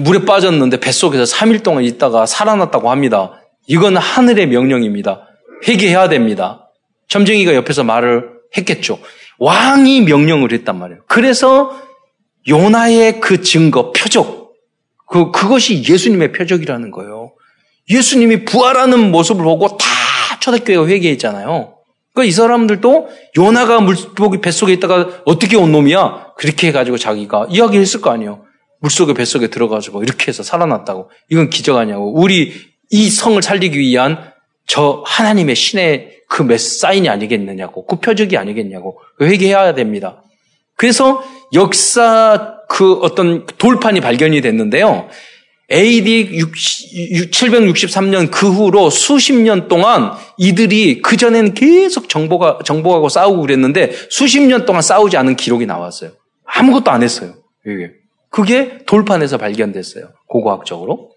물에 0.00 0.24
빠졌는데 0.24 0.80
뱃속에서 0.80 1.24
3일 1.24 1.62
동안 1.62 1.84
있다가 1.84 2.26
살아났다고 2.26 2.90
합니다. 2.90 3.40
이건 3.66 3.96
하늘의 3.96 4.46
명령입니다. 4.48 5.28
회개해야 5.66 6.08
됩니다. 6.08 6.70
점쟁이가 7.08 7.54
옆에서 7.54 7.84
말을 7.84 8.30
했겠죠. 8.56 8.98
왕이 9.38 10.02
명령을 10.02 10.52
했단 10.52 10.78
말이에요. 10.78 11.02
그래서 11.06 11.76
요나의 12.46 13.20
그 13.20 13.42
증거, 13.42 13.92
표적, 13.92 14.37
그, 15.10 15.30
그것이 15.32 15.82
예수님의 15.88 16.32
표적이라는 16.32 16.90
거예요. 16.90 17.32
예수님이 17.90 18.44
부활하는 18.44 19.10
모습을 19.10 19.42
보고 19.44 19.76
다 19.76 19.86
초대교회가 20.40 20.86
회개했잖아요. 20.86 21.74
그러니까 22.12 22.28
이 22.28 22.32
사람들도 22.32 23.08
요나가 23.38 23.80
물고기 23.80 24.40
뱃속에 24.40 24.72
있다가 24.74 25.22
어떻게 25.24 25.56
온 25.56 25.72
놈이야? 25.72 26.34
그렇게 26.36 26.68
해가지고 26.68 26.98
자기가 26.98 27.46
이야기했을 27.50 28.00
거 28.00 28.10
아니에요. 28.10 28.44
물속에 28.80 29.14
뱃속에 29.14 29.48
들어가지고 29.48 30.02
이렇게 30.02 30.28
해서 30.28 30.42
살아났다고. 30.42 31.10
이건 31.30 31.48
기적 31.50 31.76
아니냐고. 31.76 32.12
우리 32.20 32.52
이 32.90 33.10
성을 33.10 33.40
살리기 33.40 33.78
위한 33.78 34.32
저 34.66 35.02
하나님의 35.06 35.54
신의 35.56 36.18
그 36.28 36.42
몇 36.42 36.60
사인이 36.60 37.08
아니겠느냐고. 37.08 37.86
그 37.86 37.96
표적이 37.96 38.36
아니겠냐고. 38.36 39.00
회개해야 39.20 39.74
됩니다. 39.74 40.22
그래서 40.76 41.22
역사 41.54 42.57
그 42.68 42.94
어떤 42.94 43.46
돌판이 43.46 44.00
발견이 44.00 44.40
됐는데요. 44.40 45.08
AD 45.70 46.30
763년 47.30 48.30
그 48.30 48.50
후로 48.50 48.88
수십 48.88 49.34
년 49.34 49.68
동안 49.68 50.12
이들이 50.38 51.02
그전에는 51.02 51.52
계속 51.54 52.08
정보가, 52.08 52.60
정보하고 52.64 53.08
싸우고 53.08 53.42
그랬는데 53.42 53.92
수십 54.10 54.40
년 54.40 54.64
동안 54.64 54.80
싸우지 54.80 55.16
않은 55.18 55.36
기록이 55.36 55.66
나왔어요. 55.66 56.12
아무것도 56.46 56.90
안 56.90 57.02
했어요. 57.02 57.34
이게. 57.66 57.90
그게 58.30 58.78
돌판에서 58.86 59.36
발견됐어요. 59.36 60.10
고고학적으로. 60.28 61.10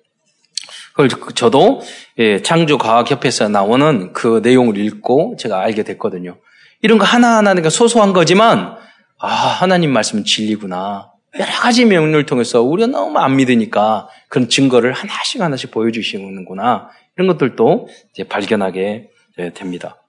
그걸 0.93 1.09
저도 1.33 1.81
예, 2.17 2.41
창조과학협회에서 2.41 3.47
나오는 3.47 4.11
그 4.13 4.41
내용을 4.43 4.77
읽고 4.77 5.35
제가 5.39 5.61
알게 5.61 5.83
됐거든요. 5.83 6.37
이런 6.81 6.97
거 6.97 7.05
하나하나 7.05 7.53
가 7.53 7.69
소소한 7.69 8.11
거지만 8.11 8.75
아 9.17 9.27
하나님 9.27 9.91
말씀은 9.93 10.25
진리구나. 10.25 11.10
여러 11.39 11.51
가지 11.51 11.85
명령을 11.85 12.25
통해서 12.25 12.61
우리가 12.61 12.87
너무 12.87 13.17
안 13.19 13.37
믿으니까 13.37 14.09
그런 14.27 14.49
증거를 14.49 14.91
하나씩 14.91 15.41
하나씩 15.41 15.71
보여주시는구나. 15.71 16.89
이런 17.15 17.27
것들도 17.27 17.87
이제 18.11 18.23
발견하게 18.23 19.09
됩니다. 19.53 20.03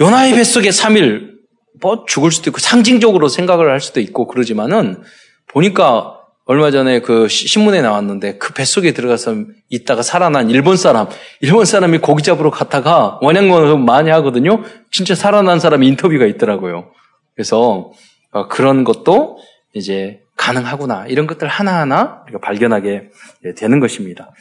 요나의 0.00 0.34
뱃속에 0.34 0.70
3일, 0.70 1.36
뭐 1.80 2.04
죽을 2.06 2.32
수도 2.32 2.50
있고 2.50 2.60
상징적으로 2.60 3.28
생각을 3.28 3.70
할 3.70 3.80
수도 3.80 4.00
있고 4.00 4.26
그러지만은 4.26 5.02
보니까 5.48 6.16
얼마 6.48 6.70
전에 6.70 7.00
그 7.00 7.28
신문에 7.28 7.82
나왔는데 7.82 8.38
그 8.38 8.54
뱃속에 8.54 8.94
들어가서 8.94 9.34
있다가 9.68 10.02
살아난 10.02 10.48
일본 10.48 10.76
사람, 10.76 11.08
일본 11.40 11.64
사람이 11.64 11.98
고기 11.98 12.22
잡으러 12.22 12.50
갔다가 12.50 13.18
원양공을 13.20 13.78
많이 13.78 14.10
하거든요. 14.10 14.62
진짜 14.92 15.14
살아난 15.14 15.58
사람이 15.58 15.86
인터뷰가 15.88 16.24
있더라고요. 16.24 16.92
그래서 17.34 17.90
어, 18.30 18.48
그런 18.48 18.84
것도 18.84 19.38
이제 19.76 20.22
가능하구나. 20.36 21.06
이런 21.06 21.26
것들 21.26 21.48
하나하나 21.48 22.22
우리가 22.24 22.40
발견하게 22.40 23.10
되는 23.56 23.78
것입니다. 23.78 24.32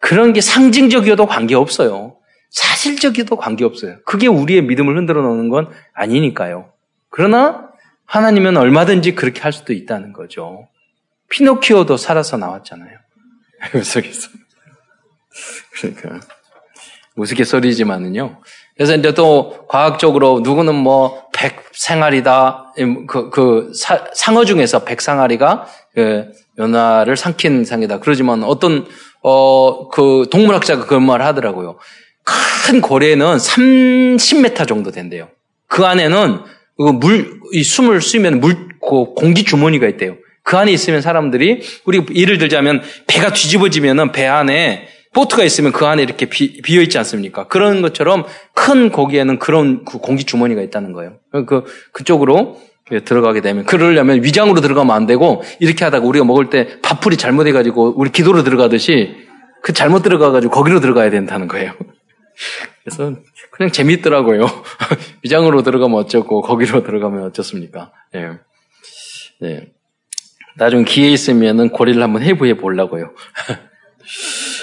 그런 0.00 0.32
게 0.34 0.40
상징적이어도 0.40 1.26
관계없어요. 1.26 2.18
사실적이어도 2.50 3.36
관계없어요. 3.36 3.98
그게 4.04 4.26
우리의 4.26 4.62
믿음을 4.62 4.96
흔들어 4.96 5.22
놓는 5.22 5.48
건 5.48 5.70
아니니까요. 5.94 6.72
그러나 7.08 7.70
하나님은 8.04 8.56
얼마든지 8.56 9.14
그렇게 9.14 9.40
할 9.40 9.52
수도 9.52 9.72
있다는 9.72 10.12
거죠. 10.12 10.68
피노키오도 11.30 11.96
살아서 11.96 12.36
나왔잖아요. 12.36 12.98
우스갯소리. 13.74 14.34
그러니까 15.72 16.20
우스갯소리지만은요. 17.16 18.42
그래서 18.76 18.94
이제 18.94 19.14
또 19.14 19.66
과학적으로 19.68 20.40
누구는 20.40 20.74
뭐 20.74 21.24
백생아리다 21.32 22.74
그, 23.08 23.30
그 23.30 23.72
사, 23.74 24.04
상어 24.14 24.44
중에서 24.44 24.84
백상아리가 24.84 25.66
그 25.94 26.26
연화를 26.58 27.16
삼킨 27.16 27.64
상이다. 27.64 28.00
그러지만 28.00 28.42
어떤 28.44 28.86
어 29.22 29.88
그 29.90 30.26
동물학자가 30.30 30.86
그런 30.86 31.04
말을 31.04 31.24
하더라고요. 31.24 31.78
큰 32.66 32.80
고래는 32.80 33.36
30m 33.36 34.68
정도 34.68 34.90
된대요. 34.90 35.28
그 35.68 35.84
안에는 35.84 36.40
그 36.76 36.82
물, 36.82 37.40
이 37.52 37.62
숨을 37.62 38.00
쉬면 38.00 38.40
물, 38.40 38.68
그 38.80 39.14
공기 39.14 39.44
주머니가 39.44 39.86
있대요. 39.88 40.16
그 40.42 40.56
안에 40.56 40.70
있으면 40.70 41.00
사람들이 41.00 41.62
우리 41.86 42.04
예를 42.14 42.38
들자면 42.38 42.82
배가 43.06 43.32
뒤집어지면은 43.32 44.12
배 44.12 44.26
안에 44.26 44.86
보트가 45.16 45.44
있으면 45.44 45.72
그 45.72 45.86
안에 45.86 46.02
이렇게 46.02 46.26
비, 46.26 46.60
비어 46.60 46.82
있지 46.82 46.98
않습니까? 46.98 47.48
그런 47.48 47.80
것처럼 47.80 48.26
큰 48.52 48.90
고기에는 48.90 49.38
그런 49.38 49.86
그 49.86 49.96
공기 49.96 50.24
주머니가 50.24 50.60
있다는 50.60 50.92
거예요. 50.92 51.16
그 51.46 51.64
그쪽으로 51.92 52.60
들어가게 53.06 53.40
되면 53.40 53.64
그러려면 53.64 54.22
위장으로 54.22 54.60
들어가면 54.60 54.94
안 54.94 55.06
되고 55.06 55.42
이렇게 55.58 55.86
하다가 55.86 56.06
우리가 56.06 56.26
먹을 56.26 56.50
때 56.50 56.82
밥풀이 56.82 57.16
잘못해가지고 57.16 57.94
우리 57.96 58.12
기도로 58.12 58.44
들어가듯이 58.44 59.16
그 59.62 59.72
잘못 59.72 60.02
들어가가지고 60.02 60.52
거기로 60.52 60.80
들어가야 60.80 61.08
된다는 61.08 61.48
거예요. 61.48 61.72
그래서 62.84 63.16
그냥 63.52 63.72
재밌더라고요. 63.72 64.46
위장으로 65.24 65.62
들어가면 65.62 65.98
어쩌고 65.98 66.42
거기로 66.42 66.82
들어가면 66.82 67.22
어쩌습니까? 67.24 67.90
예. 68.14 68.32
네. 69.40 69.72
나중에 70.56 70.84
기회 70.84 71.08
있으면은 71.08 71.70
고리를 71.70 72.02
한번 72.02 72.22
해부해 72.22 72.58
보려고요. 72.58 73.14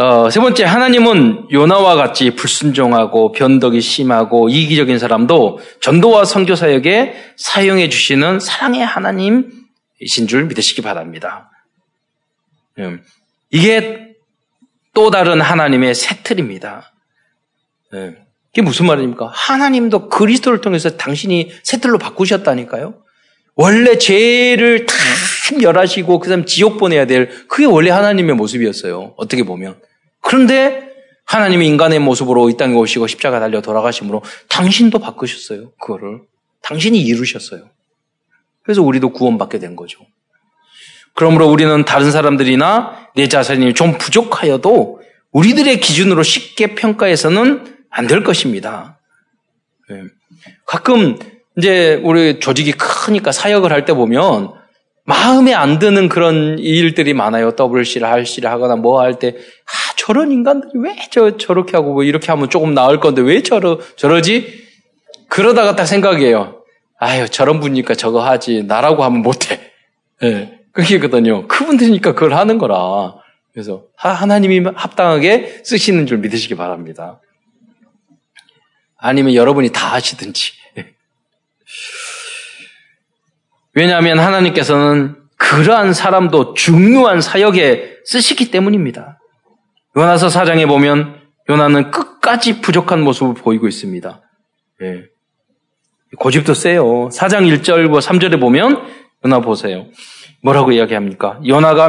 어, 0.00 0.30
세 0.30 0.38
번째, 0.38 0.62
하나님은 0.62 1.48
요나와 1.50 1.96
같이 1.96 2.30
불순종하고 2.36 3.32
변덕이 3.32 3.80
심하고 3.80 4.48
이기적인 4.48 4.96
사람도 4.96 5.58
전도와 5.80 6.24
선교 6.24 6.54
사역에 6.54 7.16
사용해 7.36 7.88
주시는 7.88 8.38
사랑의 8.38 8.86
하나님이신 8.86 10.28
줄 10.28 10.44
믿으시기 10.44 10.82
바랍니다. 10.82 11.50
음, 12.78 13.02
이게 13.50 14.14
또 14.94 15.10
다른 15.10 15.40
하나님의 15.40 15.96
새 15.96 16.22
틀입니다. 16.22 16.92
음, 17.92 18.16
이게 18.52 18.62
무슨 18.62 18.86
말입니까? 18.86 19.32
하나님도 19.34 20.10
그리스도를 20.10 20.60
통해서 20.60 20.96
당신이 20.96 21.50
새 21.64 21.80
틀로 21.80 21.98
바꾸셨다니까요. 21.98 23.02
원래 23.56 23.98
죄를 23.98 24.86
다 24.86 24.94
멸하시고 25.60 26.20
그 26.20 26.28
다음 26.28 26.44
지옥 26.46 26.78
보내야 26.78 27.06
될 27.06 27.48
그게 27.48 27.64
원래 27.64 27.90
하나님의 27.90 28.36
모습이었어요. 28.36 29.14
어떻게 29.16 29.42
보면. 29.42 29.87
그런데 30.28 30.86
하나님이 31.24 31.66
인간의 31.66 32.00
모습으로 32.00 32.50
이 32.50 32.56
땅에 32.58 32.74
오시고 32.74 33.06
십자가 33.06 33.40
달려 33.40 33.62
돌아가심으로 33.62 34.22
당신도 34.50 34.98
바꾸셨어요. 34.98 35.72
그거를. 35.80 36.20
당신이 36.60 37.00
이루셨어요. 37.00 37.70
그래서 38.62 38.82
우리도 38.82 39.14
구원받게 39.14 39.58
된 39.58 39.74
거죠. 39.74 40.00
그러므로 41.14 41.48
우리는 41.48 41.82
다른 41.86 42.10
사람들이나 42.10 43.08
내 43.16 43.26
자신이 43.28 43.72
좀 43.72 43.96
부족하여도 43.96 45.00
우리들의 45.32 45.80
기준으로 45.80 46.22
쉽게 46.22 46.74
평가해서는 46.74 47.78
안 47.88 48.06
될 48.06 48.22
것입니다. 48.22 48.98
네. 49.88 50.02
가끔 50.66 51.18
이제 51.56 51.98
우리 52.04 52.38
조직이 52.38 52.72
크니까 52.72 53.32
사역을 53.32 53.72
할 53.72 53.86
때 53.86 53.94
보면 53.94 54.52
마음에 55.04 55.54
안 55.54 55.78
드는 55.78 56.10
그런 56.10 56.58
일들이 56.58 57.14
많아요. 57.14 57.52
WC를 57.58 58.06
할시를 58.06 58.50
하거나 58.50 58.76
뭐 58.76 59.00
할 59.00 59.18
때, 59.18 59.28
아, 59.28 59.87
저런 60.08 60.32
인간들이 60.32 60.70
왜 60.76 60.96
저, 61.10 61.36
저렇게 61.36 61.72
하고 61.76 61.92
뭐 61.92 62.02
이렇게 62.02 62.32
하면 62.32 62.48
조금 62.48 62.72
나을 62.72 62.98
건데 62.98 63.20
왜 63.20 63.42
저러, 63.42 63.78
저러지? 63.96 64.66
그러다가 65.28 65.76
딱 65.76 65.84
생각이에요. 65.84 66.64
아유, 66.98 67.28
저런 67.28 67.60
분이니까 67.60 67.94
저거 67.94 68.24
하지. 68.24 68.62
나라고 68.62 69.04
하면 69.04 69.20
못해. 69.20 69.60
예. 70.22 70.30
네, 70.30 70.60
그게거든요. 70.72 71.46
그분들이니까 71.46 72.14
그걸 72.14 72.32
하는 72.32 72.56
거라. 72.56 73.16
그래서 73.52 73.82
하나님이 73.96 74.70
합당하게 74.74 75.60
쓰시는 75.62 76.06
줄 76.06 76.16
믿으시기 76.16 76.54
바랍니다. 76.54 77.20
아니면 78.96 79.34
여러분이 79.34 79.72
다 79.72 79.92
하시든지. 79.92 80.52
왜냐하면 83.74 84.20
하나님께서는 84.20 85.16
그러한 85.36 85.92
사람도 85.92 86.54
중요한 86.54 87.20
사역에 87.20 87.98
쓰시기 88.06 88.50
때문입니다. 88.50 89.17
요나서 89.98 90.28
사장에 90.28 90.66
보면 90.66 91.16
요나는 91.50 91.90
끝까지 91.90 92.60
부족한 92.60 93.02
모습을 93.02 93.34
보이고 93.34 93.66
있습니다. 93.66 94.22
예. 94.82 95.02
고집도 96.16 96.54
세요. 96.54 97.08
사장 97.10 97.44
1절과 97.44 98.00
3절에 98.00 98.38
보면 98.38 98.80
요나 99.24 99.40
보세요. 99.40 99.86
뭐라고 100.40 100.70
이야기합니까? 100.70 101.40
요나가 101.44 101.88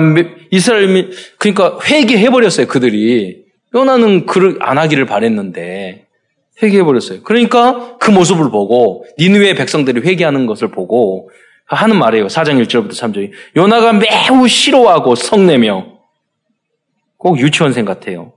이스라엘 0.49 1.11
그러니까 1.37 1.77
회개해 1.85 2.31
버렸어요. 2.31 2.65
그들이 2.65 3.43
요나는 3.75 4.25
그를 4.25 4.57
안 4.59 4.79
하기를 4.79 5.05
바랬는데 5.05 6.07
회개해 6.63 6.83
버렸어요. 6.83 7.21
그러니까 7.21 7.97
그 7.99 8.09
모습을 8.09 8.49
보고 8.49 9.05
니누의 9.19 9.53
백성들이 9.53 10.01
회개하는 10.01 10.47
것을 10.47 10.69
보고 10.69 11.29
하는 11.67 11.95
말이에요. 11.97 12.25
4장 12.25 12.59
1절부터 12.65 12.89
3절이. 12.89 13.31
요나가 13.55 13.93
매우 13.93 14.47
싫어하고 14.47 15.13
성내며 15.13 15.98
꼭 17.19 17.37
유치원생 17.37 17.85
같아요. 17.85 18.33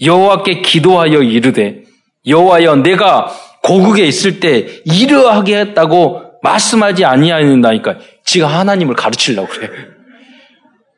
여호와께 0.00 0.62
기도하여 0.62 1.22
이르되 1.22 1.82
여호와여 2.26 2.76
내가 2.76 3.30
고국에 3.62 4.04
있을 4.06 4.40
때 4.40 4.80
이러하게 4.84 5.58
했다고 5.58 6.22
말씀하지 6.42 7.04
아니하는다니까 7.04 7.98
지가 8.24 8.46
하나님을 8.46 8.94
가르치려고 8.94 9.48
그래. 9.48 9.68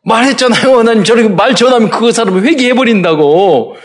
말했잖아요. 0.05 0.79
하나님 0.79 1.03
저렇게 1.03 1.29
말 1.29 1.55
전하면 1.55 1.91
그 1.91 2.13
사람을 2.13 2.45
회개해 2.45 2.75
버린다고. 2.75 3.77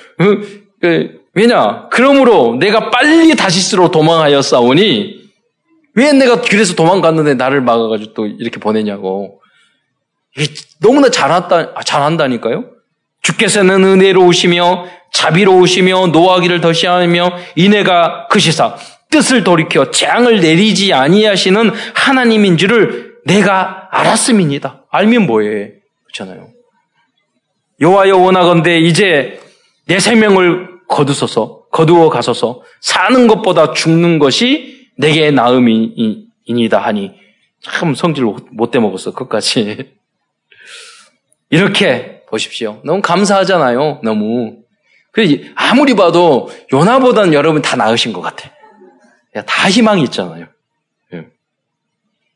그, 0.81 1.19
왜냐? 1.33 1.87
그러므로 1.89 2.55
내가 2.59 2.89
빨리 2.89 3.35
다시스로 3.35 3.89
도망하여 3.89 4.41
싸우니 4.41 5.19
왜 5.95 6.11
내가 6.11 6.41
길에서 6.41 6.75
도망갔는데 6.75 7.35
나를 7.35 7.61
막아가지고 7.61 8.13
또 8.13 8.27
이렇게 8.27 8.59
보내냐고. 8.59 9.41
너무나 10.81 11.09
잘한다, 11.09 11.71
아, 11.75 11.83
잘한다니까요? 11.83 12.78
주께서는 13.21 13.83
은혜로우시며 13.83 14.85
자비로우시며 15.11 16.07
노하기를 16.07 16.61
더시하며 16.61 17.31
이내가 17.55 18.27
크시사 18.27 18.75
뜻을 19.11 19.43
돌이켜 19.43 19.91
재앙을 19.91 20.39
내리지 20.39 20.93
아니하시는 20.93 21.71
하나님인 21.93 22.57
줄을 22.57 23.15
내가 23.25 23.87
알았음이니다. 23.91 24.85
알면 24.91 25.25
뭐해? 25.25 25.73
그렇잖아요. 26.05 26.49
여호와여 27.81 28.17
원하건대 28.17 28.77
이제 28.79 29.39
내 29.85 29.99
생명을 29.99 30.79
거두소서 30.87 31.63
거두어 31.71 32.09
가소서 32.09 32.61
사는 32.81 33.27
것보다 33.27 33.73
죽는 33.73 34.19
것이 34.19 34.89
내게 34.97 35.31
나음이니다 35.31 36.79
하니 36.79 37.13
참 37.61 37.95
성질을 37.95 38.33
못돼 38.51 38.79
먹었어 38.79 39.13
끝까지 39.13 39.91
이렇게 41.49 42.18
보십시오. 42.29 42.81
너무 42.83 43.01
감사하잖아요. 43.01 44.01
너무. 44.03 44.57
아무리 45.55 45.95
봐도 45.95 46.49
요나보다는 46.71 47.33
여러분 47.33 47.61
다 47.61 47.75
나으신 47.75 48.13
것 48.13 48.21
같아. 48.21 48.49
다 49.45 49.69
희망이 49.69 50.03
있잖아요. 50.03 50.47
예. 51.13 51.27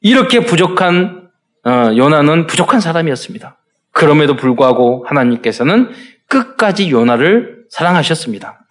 이렇게 0.02 0.42
부족한 0.42 1.30
어, 1.66 1.70
요나는 1.96 2.48
부족한 2.48 2.82
사람이었습니다. 2.82 3.58
그럼에도 3.92 4.36
불구하고 4.36 5.06
하나님께서는 5.08 5.92
끝까지 6.28 6.90
요나를 6.90 7.66
사랑하셨습니다. 7.70 8.66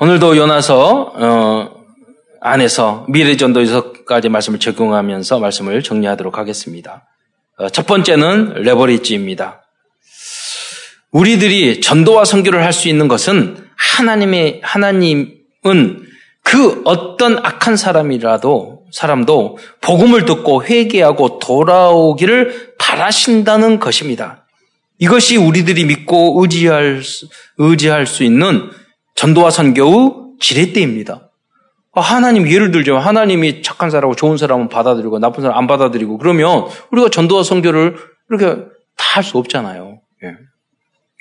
오늘도 0.00 0.36
요나서 0.36 1.12
어, 1.14 1.84
안에서 2.40 3.06
미래전도에서까지 3.08 4.28
말씀을 4.28 4.58
적용하면서 4.58 5.38
말씀을 5.38 5.82
정리하도록 5.82 6.36
하겠습니다. 6.38 7.06
어, 7.60 7.68
첫 7.68 7.86
번째는 7.86 8.62
레버리지입니다. 8.62 9.62
우리들이 11.10 11.82
전도와 11.82 12.24
선교를 12.24 12.64
할 12.64 12.72
수 12.72 12.88
있는 12.88 13.06
것은 13.06 13.68
하나님의 13.76 14.60
하나님은 14.62 16.06
그 16.42 16.80
어떤 16.86 17.38
악한 17.38 17.76
사람이라도 17.76 18.86
사람도 18.92 19.58
복음을 19.82 20.24
듣고 20.24 20.64
회개하고 20.64 21.38
돌아오기를 21.38 22.74
바라신다는 22.78 23.78
것입니다. 23.78 24.46
이것이 24.98 25.36
우리들이 25.36 25.84
믿고 25.84 26.40
의지할 26.40 27.02
수, 27.02 27.28
의지할 27.58 28.06
수 28.06 28.24
있는 28.24 28.70
전도와 29.16 29.50
선교의 29.50 30.12
지렛대입니다. 30.40 31.29
아, 31.92 32.00
하나님 32.00 32.48
예를 32.48 32.70
들죠. 32.70 32.98
하나님이 32.98 33.62
착한 33.62 33.90
사람하고 33.90 34.14
좋은 34.14 34.36
사람은 34.36 34.68
받아들이고 34.68 35.18
나쁜 35.18 35.42
사람 35.42 35.58
안 35.58 35.66
받아들이고 35.66 36.18
그러면 36.18 36.66
우리가 36.90 37.08
전도와 37.10 37.42
선교를 37.42 37.96
이렇게 38.30 38.62
다 38.96 39.16
할 39.16 39.24
수 39.24 39.38
없잖아요. 39.38 40.00
예. 40.24 40.36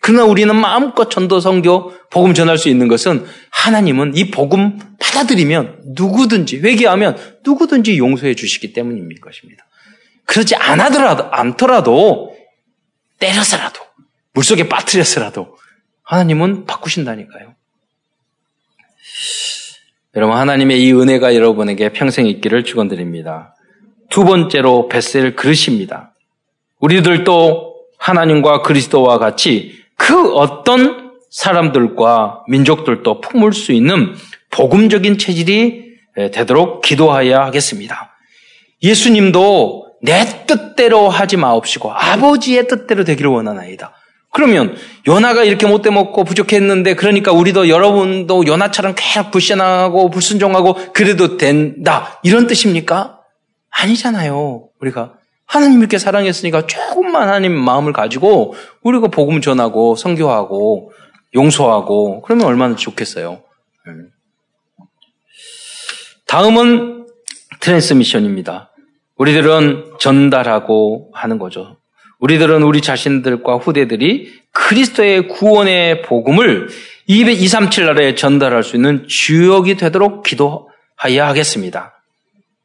그러나 0.02 0.26
우리는 0.26 0.56
마음껏 0.56 1.10
전도 1.10 1.40
선교 1.40 1.92
복음 2.10 2.34
전할 2.34 2.58
수 2.58 2.70
있는 2.70 2.88
것은 2.88 3.26
하나님은 3.52 4.16
이 4.16 4.30
복음 4.32 4.78
받아들이면 5.00 5.82
누구든지 5.96 6.60
회개하면 6.60 7.40
누구든지 7.44 7.98
용서해 7.98 8.36
주시기 8.36 8.74
때문인 8.74 9.10
것입니다. 9.20 9.66
그러지 10.26 10.56
않아더라도 10.56 11.30
않더라도 11.32 12.38
때려서라도 13.20 13.82
물속에 14.34 14.70
빠뜨려서라도 14.70 15.58
하나님은 16.04 16.66
바꾸신다니까요. 16.66 17.56
여러분 20.16 20.38
하나님의 20.38 20.82
이 20.82 20.92
은혜가 20.92 21.36
여러분에게 21.36 21.90
평생 21.90 22.26
있기를 22.26 22.64
축원드립니다. 22.64 23.56
두 24.10 24.26
번째로 24.26 24.88
베셀 24.88 25.36
그릇입니다. 25.36 26.14
우리들도 26.80 27.76
하나님과 28.00 28.64
그리스도와 28.64 29.20
같이 29.20 29.72
그 29.98 30.34
어떤 30.34 31.12
사람들과 31.30 32.44
민족들도 32.48 33.22
품을 33.22 33.54
수 33.54 33.72
있는 33.72 34.16
복음적인 34.50 35.20
체질이 35.20 35.90
되도록 36.34 36.82
기도하여야 36.82 37.46
하겠습니다. 37.46 38.18
예수님도 38.82 39.90
내 40.02 40.46
뜻대로 40.48 41.10
하지 41.10 41.38
마옵시고 41.38 41.92
아버지의 41.92 42.68
뜻대로 42.68 43.04
되기를 43.04 43.30
원하나이다. 43.30 43.94
그러면 44.32 44.76
요나가 45.08 45.44
이렇게 45.44 45.66
못돼 45.66 45.90
먹고 45.90 46.24
부족했는데 46.24 46.96
그러니까 46.96 47.32
우리도 47.32 47.68
여러분도 47.68 48.46
요나처럼 48.46 48.94
계속 48.96 49.32
불신하고 49.32 50.10
불순종하고 50.10 50.94
그래도 50.94 51.38
된다 51.38 52.20
이런 52.24 52.48
뜻입니까? 52.48 53.20
아니잖아요. 53.72 54.70
우리가 54.80 55.14
하나님 55.46 55.80
이렇게 55.80 55.98
사랑했으니까 55.98 56.68
조금만 56.68 57.24
하나님 57.24 57.54
마음을 57.54 57.92
가지고 57.92 58.54
우리가 58.84 59.08
복음 59.08 59.42
전하고 59.42 59.96
성교하고 59.96 60.92
용서하고 61.34 62.22
그러면 62.22 62.46
얼마나 62.46 62.76
좋겠어요. 62.76 63.42
음. 63.88 64.10
다음은 66.28 67.08
transmission입니다. 67.60 68.72
우리들은 69.18 69.96
전달하고 70.00 71.12
하는 71.14 71.40
거죠. 71.40 71.79
우리들은 72.20 72.64
우리 72.64 72.82
자신들과 72.82 73.56
후대들이 73.58 74.32
그리스도의 74.52 75.28
구원의 75.28 76.02
복음을 76.02 76.70
237 77.08 77.86
나라에 77.86 78.16
전달할 78.16 78.64
수 78.64 78.76
있는 78.76 79.08
주역이 79.08 79.76
되도록 79.76 80.24
기도하여야 80.24 81.28
하겠습니다. 81.28 82.04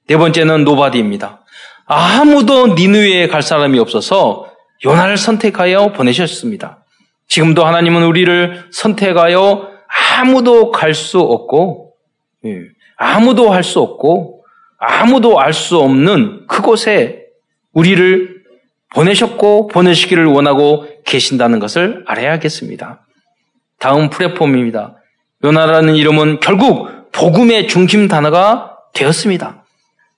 네 0.08 0.16
번째는 0.16 0.64
nobody입니다. 0.64 1.44
아무도 1.86 2.74
니느웨 2.74 3.28
갈 3.28 3.42
사람이 3.42 3.78
없어서 3.78 4.50
요나를 4.84 5.16
선택하여 5.16 5.92
보내셨습니다. 5.92 6.84
지금도 7.28 7.64
하나님은 7.64 8.04
우리를 8.04 8.66
선택하여 8.70 9.68
아무도 10.18 10.70
갈 10.72 10.94
수 10.94 11.20
없고, 11.20 11.92
예, 12.44 12.58
아무도 12.96 13.50
할 13.50 13.62
수 13.62 13.80
없고, 13.80 14.44
아무도 14.78 15.40
알 15.40 15.52
수 15.52 15.78
없는 15.78 16.46
그곳에 16.48 17.22
우리를 17.72 18.33
보내셨고 18.94 19.66
보내시기를 19.66 20.26
원하고 20.26 20.86
계신다는 21.04 21.58
것을 21.58 22.04
알아야겠습니다. 22.06 23.04
다음 23.78 24.08
플랫폼입니다. 24.08 24.96
요나라는 25.42 25.96
이름은 25.96 26.40
결국 26.40 27.10
복음의 27.12 27.68
중심 27.68 28.08
단어가 28.08 28.76
되었습니다. 28.94 29.64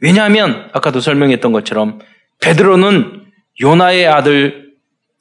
왜냐하면 0.01 0.69
아까도 0.73 1.01
설명했던 1.01 1.53
것처럼 1.53 1.99
베드로는 2.41 3.25
요나의 3.61 4.07
아들 4.07 4.67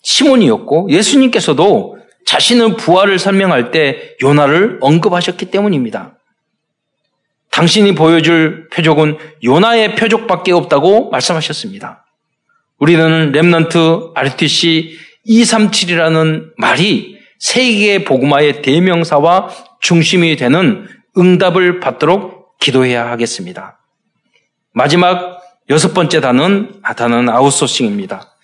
시몬이었고 0.04 0.90
예수님께서도 0.92 1.98
자신의 2.26 2.76
부활을 2.76 3.18
설명할 3.18 3.72
때 3.72 4.16
요나를 4.22 4.80
언급하셨기 4.82 5.46
때문입니다. 5.46 6.18
당신이 7.52 7.96
보여줄 7.96 8.68
표적은 8.70 9.18
요나의 9.44 9.96
표적밖에 9.96 10.52
없다고 10.52 11.10
말씀하셨습니다. 11.10 12.05
우리는 12.80 13.32
Remnant 13.32 14.12
RTC 14.16 14.98
237이라는 15.28 16.54
말이 16.58 17.18
세계의 17.40 18.04
복음화의 18.04 18.62
대명사와 18.62 19.50
중심이 19.82 20.36
되는 20.36 20.88
응답을 21.18 21.80
받도록 21.80 22.58
기도해야 22.60 23.10
하겠습니다. 23.10 23.80
마지막 24.74 25.40
여섯 25.70 25.94
번째 25.94 26.20
단은 26.22 26.82
단은 26.96 27.30
아웃소싱입니다. 27.30 28.36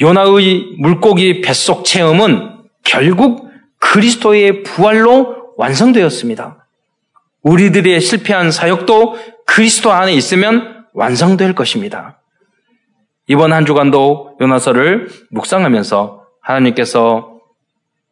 요나의 0.00 0.76
물고기 0.78 1.40
뱃속 1.40 1.84
체험은 1.84 2.62
결국 2.82 3.50
그리스도의 3.78 4.62
부활로 4.62 5.52
완성되었습니다. 5.56 6.66
우리들의 7.42 8.00
실패한 8.00 8.50
사역도 8.50 9.16
그리스도 9.46 9.92
안에 9.92 10.12
있으면 10.14 10.86
완성될 10.94 11.54
것입니다. 11.54 12.23
이번 13.26 13.54
한 13.54 13.64
주간도 13.64 14.36
요나서를 14.40 15.08
묵상하면서 15.30 16.24
하나님께서 16.42 17.40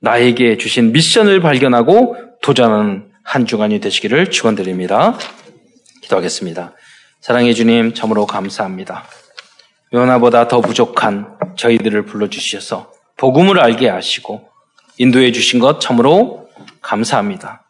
나에게 0.00 0.56
주신 0.56 0.92
미션을 0.92 1.40
발견하고 1.40 2.16
도전하는 2.40 3.10
한 3.22 3.44
주간이 3.44 3.80
되시기를 3.80 4.30
축원드립니다. 4.30 5.18
기도하겠습니다. 6.02 6.72
사랑해 7.20 7.52
주님 7.52 7.92
참으로 7.92 8.26
감사합니다. 8.26 9.04
요나보다 9.92 10.48
더 10.48 10.62
부족한 10.62 11.36
저희들을 11.56 12.06
불러주셔서 12.06 12.90
복음을 13.18 13.60
알게 13.60 13.88
하시고 13.90 14.48
인도해 14.96 15.30
주신 15.30 15.60
것 15.60 15.78
참으로 15.80 16.48
감사합니다. 16.80 17.64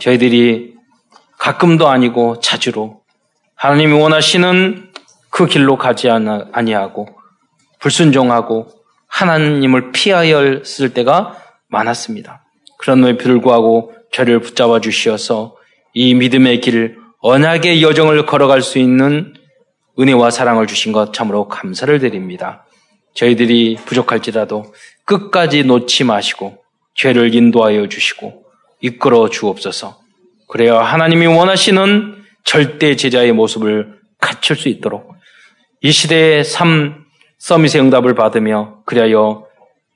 저희들이 0.00 0.74
가끔도 1.38 1.88
아니고 1.88 2.40
자주로 2.40 3.02
하나님이 3.54 3.92
원하시는 3.92 4.87
그 5.30 5.46
길로 5.46 5.76
가지 5.76 6.08
아니하고 6.10 7.08
불순종하고 7.80 8.68
하나님을 9.08 9.92
피하여 9.92 10.62
쓸 10.64 10.94
때가 10.94 11.36
많았습니다. 11.68 12.44
그런데 12.78 13.16
불구하고 13.16 13.94
저를 14.12 14.40
붙잡아 14.40 14.80
주시어서 14.80 15.56
이 15.94 16.14
믿음의 16.14 16.60
길, 16.60 16.98
언약의 17.20 17.82
여정을 17.82 18.26
걸어갈 18.26 18.62
수 18.62 18.78
있는 18.78 19.34
은혜와 19.98 20.30
사랑을 20.30 20.66
주신 20.66 20.92
것 20.92 21.12
참으로 21.12 21.48
감사를 21.48 21.98
드립니다. 21.98 22.64
저희들이 23.14 23.78
부족할지라도 23.84 24.72
끝까지 25.04 25.64
놓지 25.64 26.04
마시고 26.04 26.62
죄를 26.94 27.34
인도하여 27.34 27.88
주시고 27.88 28.44
이끌어 28.80 29.28
주옵소서. 29.28 29.98
그래야 30.48 30.80
하나님이 30.80 31.26
원하시는 31.26 32.22
절대 32.44 32.94
제자의 32.94 33.32
모습을 33.32 33.98
갖출 34.20 34.56
수 34.56 34.68
있도록 34.68 35.17
이 35.80 35.92
시대의 35.92 36.44
삶 36.44 37.04
서밋의 37.38 37.80
응답을 37.82 38.14
받으며 38.14 38.82
그리하여 38.84 39.46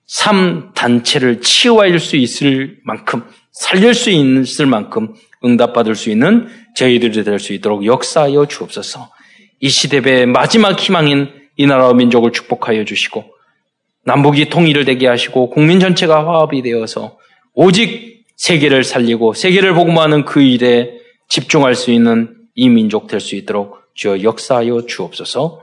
삶 0.07 0.73
단체를 0.75 1.41
치유할 1.41 1.99
수 1.99 2.17
있을 2.17 2.79
만큼 2.85 3.25
살릴 3.51 3.95
수 3.95 4.11
있을 4.11 4.67
만큼 4.67 5.15
응답받을 5.45 5.95
수 5.97 6.11
있는 6.11 6.49
저희들이 6.77 7.25
될 7.25 7.39
수 7.39 7.53
있도록 7.53 7.85
역사하여 7.85 8.47
주옵소서. 8.47 9.11
이 9.61 9.69
시대의 9.69 10.27
마지막 10.27 10.79
희망인 10.79 11.29
이 11.57 11.67
나라와 11.67 11.95
민족을 11.95 12.33
축복하여 12.33 12.85
주시고 12.85 13.25
남북이 14.05 14.49
통일을 14.49 14.85
되게 14.85 15.07
하시고 15.07 15.51
국민 15.51 15.81
전체가 15.81 16.27
화합이 16.27 16.63
되어서 16.63 17.19
오직 17.55 18.25
세계를 18.37 18.85
살리고 18.85 19.35
세계를 19.35 19.75
복음하는 19.75 20.25
그 20.25 20.41
일에 20.43 20.99
집중할 21.29 21.75
수 21.75 21.91
있는 21.91 22.35
이 22.55 22.69
민족 22.69 23.07
될 23.07 23.21
수 23.21 23.37
있도록 23.37 23.79
주여 23.95 24.23
역사하여 24.23 24.87
주옵소서. 24.87 25.63